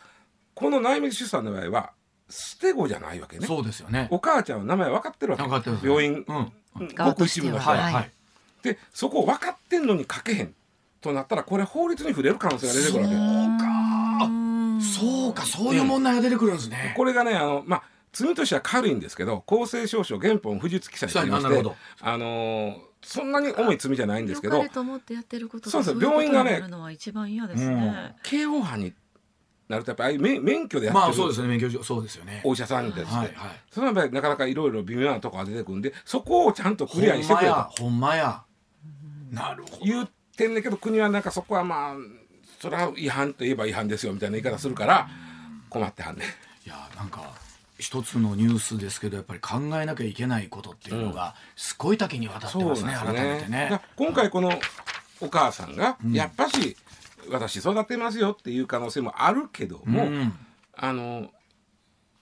[0.53, 1.93] この内密出産の場合は
[2.31, 3.45] 捨て子じゃないわけね。
[3.45, 4.07] そうですよね。
[4.09, 5.43] お母ちゃんの名前分かってるわけ。
[5.43, 6.51] 分かってる病院、うん。
[6.95, 7.93] ごく一部の人は、はい。
[7.93, 8.11] はい。
[8.63, 10.53] でそこを分かってんのに書けへん
[11.01, 13.15] となったらこれ法律に触れる可能性が出てくるわけ。
[13.15, 14.31] そうか。
[14.81, 15.45] そうか。
[15.45, 16.93] そういう問題が出てくるんですね。
[16.95, 26.05] これがねあのまあ罪としては軽いんですけど公正証書原本不実記載と言いましてあのーそんなに重い罪じゃないんですけど良かれと思ってやってることがそうです。
[26.05, 28.15] 病院がねね。
[28.21, 28.93] 刑法犯に
[29.71, 31.47] なるとやっぱり免免許でやってる、まあそうですね。
[31.47, 32.41] 免許証そうですよね。
[32.43, 33.33] お医者さんですね、はいはい。
[33.71, 37.55] その場合なかなかいろいろ微妙なところが出てくるんでそこをちゃんとクリアにしてくれと。
[37.79, 38.43] ほんまや
[39.31, 39.85] なるほど。
[39.85, 41.95] 言ってんねんけど国はなんかそこはまあ
[42.59, 45.09] それは違反といえば違反ですよみたいな言い方するから
[45.69, 46.27] 困ってはんねん。
[46.27, 47.31] いやなんか
[47.79, 54.51] 一つのニュースですけどやっぱり考えなきゃいけないことっていうのがすごい多岐にわたってますね、改めてだね今回この
[55.19, 56.77] お母さんがやっぱし
[57.29, 60.33] 私育てますよっていう可能性もあるけども、うん。
[60.75, 61.29] あの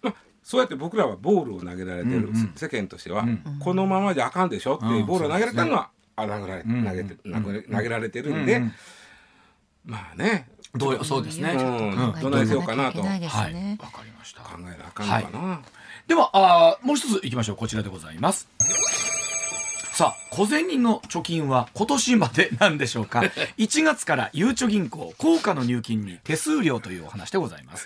[0.02, 2.54] まあそうやって僕らはボールを投げられてる、うんうん。
[2.56, 3.60] 世間としては、うん。
[3.60, 7.44] このままじゃあかんでしょっていうボールを投げられたのは、あ投げられてうん。
[7.44, 8.64] 投げ投げられてるんで、うん。
[8.64, 8.74] うん
[9.86, 10.50] まあね。
[10.76, 11.90] どうよそうですね、うん。
[11.90, 12.20] うん。
[12.22, 13.00] どないしようかなと。
[13.00, 13.78] 考えていけないですはいね。
[13.82, 14.42] わかりました。
[14.42, 15.62] 考えなあかんのかな。
[16.08, 17.56] ではあーもう一ついきましょう。
[17.56, 18.48] こちらでございます
[20.00, 23.20] さあ小銭の貯金は今年までなんでしょうか？
[23.60, 27.86] 1月からゆうちょ銀行硬貨の入金に手数料というお話でございます。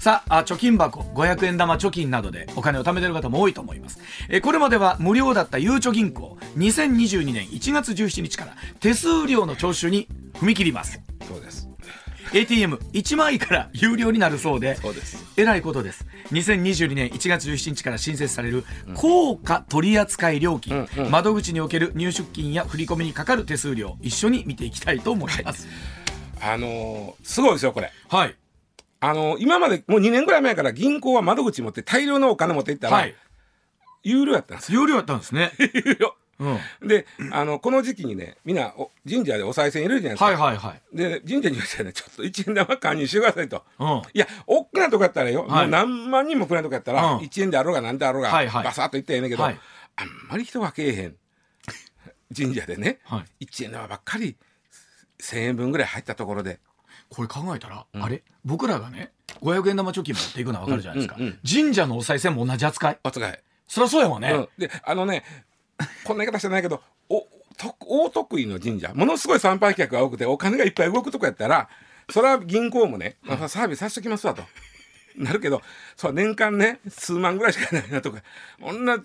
[0.00, 4.00] さああ貯金箱500円玉貯金などでお金を貯めてる方も多いと思います。
[4.28, 10.08] えこれまでは無料だったゆうちょ銀行2022年1月17日から手数料の徴収に
[10.40, 10.98] 踏み切ります。
[11.28, 11.68] そうです。
[12.32, 15.24] ATM1 枚から有料になるそうでそうです。
[15.36, 18.64] えらいことです2022年1月17日から新設される
[18.94, 25.68] 硬貨取扱料金、うんうん窓口における入出金や振り込みにかかる手数料一緒に見ていきたいと思います
[26.40, 27.90] あのーすごいですよこれ。
[28.08, 28.34] はい
[29.00, 33.14] あのー今までもう2年ぐらい前から銀行は窓口持って大量のお金持っていったら、はい
[34.06, 34.82] 有料やったんですよ。
[34.82, 36.14] 有料やったんですね、 有料。
[36.38, 40.24] うん、で、あのこの時期にねみんなお神社でお賽銭入れるじゃないですか。
[40.26, 43.62] はいはいはい、で神社に言ってねちょっと一円玉管理してくださいと。
[43.78, 45.50] うん、いや大きなとこやったらよ、はい。
[45.62, 47.18] もう何万人もくらいのとこやったら、うん。
[47.18, 48.64] 1円であろうが何であろうが、はいはい。
[48.64, 49.60] バサッと言ったらええねんけど、はい。
[49.96, 51.16] あんまり人がけえへん。
[52.36, 53.46] 神社でね、はい。
[53.46, 54.36] 1円玉ばっかり
[55.20, 56.58] 1,000円分ぐらい入ったところで。
[57.10, 58.22] これ考えたら、あれ？
[58.44, 61.38] 僕らがね500円玉貯金持っていくのは分かるじゃないですか、うんうんうん。
[61.48, 62.98] 神社のお賽銭も同じ扱い。
[63.04, 63.40] お使い。
[63.68, 65.22] そりゃそうやもんね、うん、であのね
[66.04, 68.92] こんな言い方してないけどおと大得意の神社。
[68.94, 71.68] ものすごい参拝客が多くてお金がいっぱい動くとこやったら
[72.10, 74.42] それは銀行もね、まあ、サービスさせときますわと。
[75.16, 75.62] なるけど
[75.96, 78.22] そう年間ね数万ぐらいしかないなとか。
[78.60, 78.98] そんな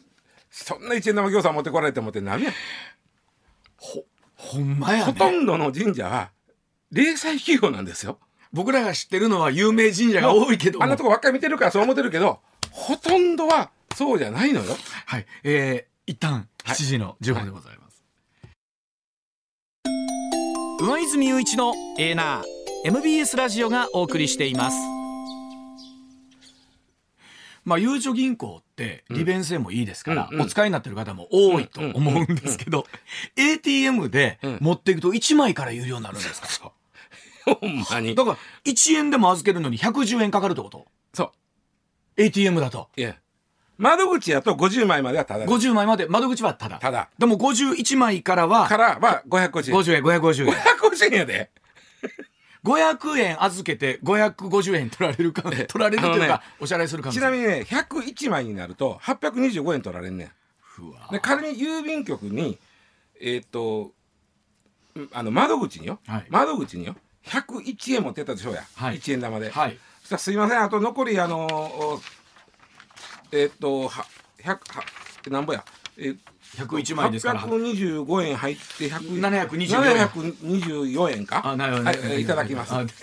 [0.49, 2.51] そんな一円玉業者持ってこられてもって何や
[3.77, 4.03] ほ
[4.35, 6.31] ほんまやほとねんどの神社は
[6.91, 8.19] 零細企業なんですよ。
[8.51, 10.85] 僕らが知ってるのは有名神社が多いけども。
[10.85, 12.39] あんなとこばっかり見てるからそう思ってるけど
[12.71, 14.75] ほとんどはそうじゃないのよ。
[15.05, 18.03] はい、えー、一旦はい7時の15分でございます。
[20.79, 22.43] 上泉雄一のエーナー
[22.85, 24.77] MBS ラジオがお送りしています。
[27.63, 32.87] まあ、ゆうちょ銀行って利便性もいいですから、お使いになってる方も多いと思うんですけど、
[33.37, 36.71] ATM で持っていくと1枚から有料になるんですか、
[37.61, 38.15] ほんまに。
[38.15, 40.87] だから1円でも預けるのに110円かかるってこと？
[41.13, 41.31] そう。
[42.17, 42.89] ATM だと。
[42.97, 43.15] いや
[43.79, 45.67] 窓口やと50枚まではただです。
[45.67, 46.77] 50枚まで窓口はただ。
[46.79, 47.09] ただ。
[47.17, 49.79] でも51枚からはからは550円。
[49.79, 50.53] 50円550円。
[50.53, 51.49] 550円やで。
[52.63, 60.31] 500円預けて550円取られるか取られるというあのねかお支払いするかもちなみにね、101枚になると825円取られんねん。
[61.11, 62.57] で仮に郵便局に、
[63.19, 63.91] えーっと、
[64.95, 66.25] うんあの窓口によ、はい。
[66.29, 68.97] 窓口によ、101円持ってったでしょうや、はい。
[68.97, 69.49] 1円玉で。
[69.49, 69.77] はい。
[70.01, 72.01] そしたらすいません、あと残り、あのお
[73.31, 74.05] えーっと、は
[74.43, 74.59] 100は
[75.29, 75.63] なんぼや、
[75.97, 76.17] えー
[76.57, 77.41] 101枚ですから。
[77.41, 80.07] 825円入って100 724円。
[80.07, 81.41] 724円か？
[81.45, 82.73] あなるほどはいえーいただきます。
[82.73, 82.83] あ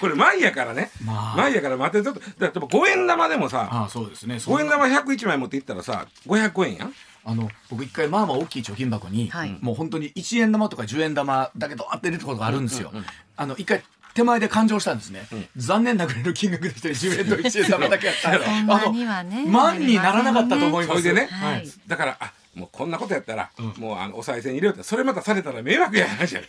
[0.00, 1.36] これ前やからね、まあ。
[1.36, 4.38] 前やから待ってちょっとだって5円玉でもさああそうですね。
[4.38, 4.84] そん5な円玉
[5.14, 6.94] 101枚持っていったらさ500円やん？
[7.24, 9.58] あの僕一回まあまあ大きい貯金箱に、はい。
[9.60, 12.92] もう本当に1円玉とか10円玉だけど当てるところがあるんですよ。
[13.36, 13.82] あの一回
[14.18, 15.22] 手前で勘定したんですね、
[15.56, 21.02] 残念なぐらいの金額でしたね10円と1円玉だけやったらそんなにはね万にならなかったと思います。
[21.02, 21.68] それでね、はい。
[21.86, 26.48] だからあもうこんなことやったら、もうあのお賽銭入れようってそれまたされたら迷惑や話やね。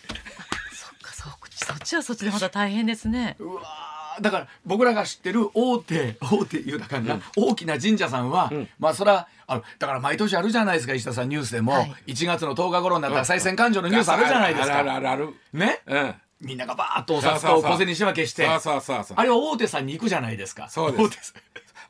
[0.73, 3.35] そっかそっそっちはそっちでまた大変ですね。
[3.39, 8.67] うわーだから僕らが知ってる大手大手言うたかな、大きな神社さんは、ん。
[8.79, 11.93] まあそらあのだから毎年あるじゃないですか石田さんニュースでも、はい。
[12.07, 14.79] 1月の10日頃になったら再選勘定のニュースあるじゃないですか。
[14.79, 15.33] あるあるあるある。
[15.53, 15.79] ね？
[15.85, 18.59] うんみんながバーッとお札と小銭仕分けしてあ
[19.23, 20.69] れは大手さんに行くじゃないですか。
[20.69, 21.33] そうです。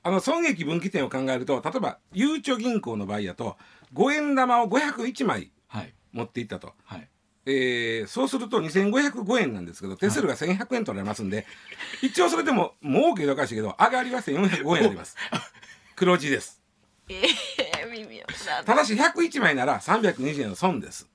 [0.01, 3.57] あの損益分岐点を考えると例えばゆうちょ銀行の場合やと
[3.93, 5.93] 5円玉を501枚はい。
[6.11, 7.07] 持っていったと、はい。
[7.45, 11.45] えーそうすると2505円なんですけど手数料が1100円取られますんで、
[12.01, 15.15] 一応それでも儲けどおかしいけど上がりは1405円あります。
[15.95, 16.61] 黒字です。
[17.07, 17.21] え
[17.83, 21.07] え微妙だただし101枚なら320円の損です。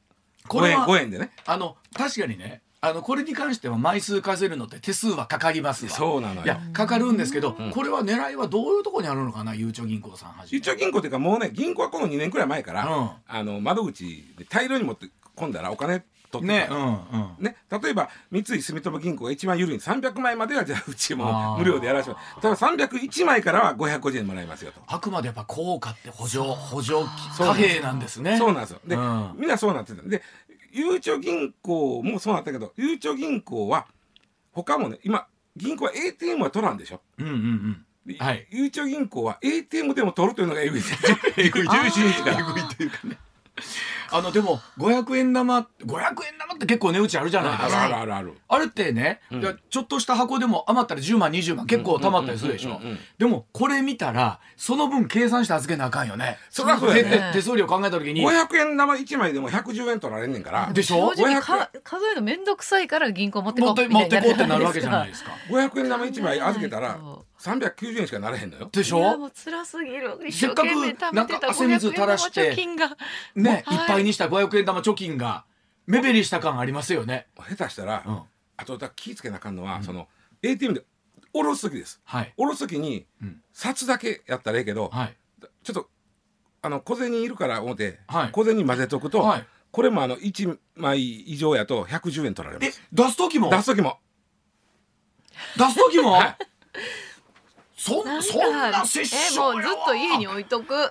[0.49, 1.33] 5円これは5円でね。
[1.47, 5.91] あの確かにねあのこれに関しては枚数数えるのって手数はかかりますわ。
[5.91, 6.43] そうなのよ。
[6.45, 13.11] いやかかるんですけど、これは狙いはどういうところにあるのかなゆうちょ銀行さんはじめゆうちょ銀行っていうかもうね銀行はこの2年くらい前から、うん。
[13.27, 15.07] あの窓口で大量に持って
[15.37, 17.45] 込んだらお金取ってたねうんうん。
[17.45, 21.59] ね、例えば三井住友銀行が一番緩い300枚まではじゃあうちあもー。
[21.59, 22.57] 無料でやらせてもらう。
[22.57, 24.81] ただ301枚からは550円もらえますよと。
[24.87, 26.95] あくまでやっぱ効果って補助補助
[27.37, 28.37] そう貨幣なんですね。
[28.37, 28.81] そうなんですよ。
[28.87, 29.35] で、うん。
[29.39, 30.03] みんなそうなってた。
[30.03, 30.23] で、
[30.77, 33.87] ゆうちょ銀行もそうなったけど、ゆうちょ銀行は
[34.53, 37.01] 他もね、今銀行は ATM は取らんでしょ？
[37.19, 37.87] うんうんうん。
[38.07, 38.47] ではい。
[38.51, 40.83] ゆうちょ銀行は ATM でも取るというのがえぐい。
[41.39, 41.69] えぐい。
[41.69, 42.39] 17日から。
[42.41, 43.19] えぐいというかね
[44.17, 47.59] あのでも500円玉500円玉って結構値打ちあるじゃない？
[47.59, 49.41] ですかあるあるあるあれってね、うん。
[49.43, 52.81] いやちょっとした箱でも余ったら10万20万結構貯まったりするでしょ？
[53.19, 56.39] でもこれ見たらその分計算して預けなあかんよね。
[56.51, 57.31] そりゃそうやね。
[57.33, 58.23] 手数料考えた時に。
[58.27, 60.73] 500円玉1枚でも110円取られんねんから。
[60.73, 61.15] でしょ？
[61.15, 68.71] 正直500か数えるの面倒くさいから銀行持ってこう持ってこうってなるわけじゃないですすか500円玉1枚預けたらそ390円しかなれへんのよ。
[68.73, 68.99] でしょ？
[68.99, 70.19] いやもう辛すぎる。
[70.31, 70.67] せっかく
[71.13, 72.97] なんか汗水垂らして500円玉貯金が。
[73.35, 73.77] ね、はい。
[73.77, 75.45] いっぱいにした500円玉貯金が
[75.87, 77.27] 目減りした感ありますよね。
[77.37, 78.23] 下手したら、うん。
[78.57, 80.09] あとだ気ぃつけなあかんのは、その
[80.43, 80.85] ATM で
[81.35, 82.01] 下ろす時です。
[82.05, 82.33] はい。
[82.35, 83.43] 下ろす時に、うん。
[83.53, 85.17] 札だけやったらええけど、はい。
[85.63, 85.91] ちょっと
[86.63, 88.31] あの小銭いるから思って、はい。
[88.31, 89.47] 小銭混ぜとくと、はい。
[89.71, 93.51] これもあの1枚以上やと110円取られまえす出す時も？
[93.51, 93.99] 出す時も。
[95.59, 96.25] 出す時も、はい。
[96.25, 96.39] そんなんか
[97.85, 100.87] そんな殺え傷もうずっと家に置いとく。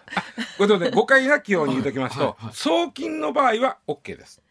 [0.59, 4.41] これでね誤解なきように言うときますと、はいはい送金の場合は OK です。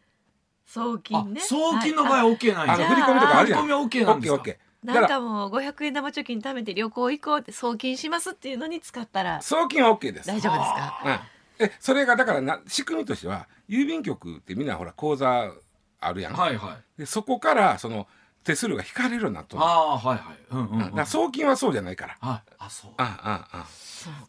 [0.66, 1.40] 送あ金ね。
[1.40, 2.74] 送金の場合は OK なんや。
[2.74, 3.62] あの振り込みとかあるやん。
[3.62, 4.44] 振り込みは OK なんですか？
[4.82, 10.26] なんからかもう500円玉貯金貯めて旅行行こうって送金しますっていうのに使ったら送金は OK です。
[10.26, 11.22] 大丈夫ですか？
[11.60, 15.52] うん、えそれがだからな仕組みとしては郵便局ってみんなほら口座
[16.00, 16.98] あるやん、はいはい。
[16.98, 18.08] でそこからその
[18.44, 19.56] 手数料が引かれるなっと。
[19.56, 20.36] るああはいはい。
[20.50, 22.16] うんうん、うん、送金はそうじゃないから。
[22.20, 22.52] はい。
[22.58, 22.90] あそう。
[22.96, 23.66] あああ。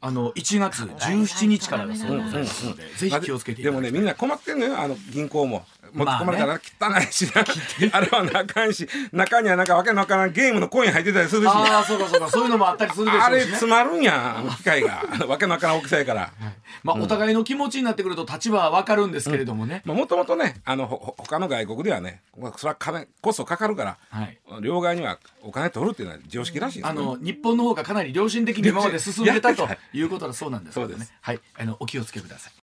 [0.02, 2.66] あの1月17日からだそうでございます。
[2.66, 3.64] ので、ぜひ気をつけてい。
[3.64, 4.80] でもねみんな困ってんのよ。
[4.80, 7.44] あの銀行も持って込まれたら汚いしな、
[7.94, 11.48] あれはなあかんし中にはなんかわけのわからんゲームのコイン入ってたりするし。
[11.48, 12.30] ああそうかそうか。
[12.30, 13.52] そういうのもあったりするでしょあれうしね。
[13.52, 15.04] 詰まるんやあの機械が。
[15.28, 16.32] わけのわからん大きさやから。
[16.84, 24.38] まあ、お互いの気持ちになってくると立場はわかるんですけれどもね、もともとねあのほほ他の外国ではねまあそれは金コストかかるからはい。
[24.62, 31.40] 両替にはお金取るっていうのは常識らしいですあよの日本の方がかなり良心的に今まで進んでたとはいいうことはそうなんですけどそうですねはい。
[31.58, 32.54] あのお気をつけください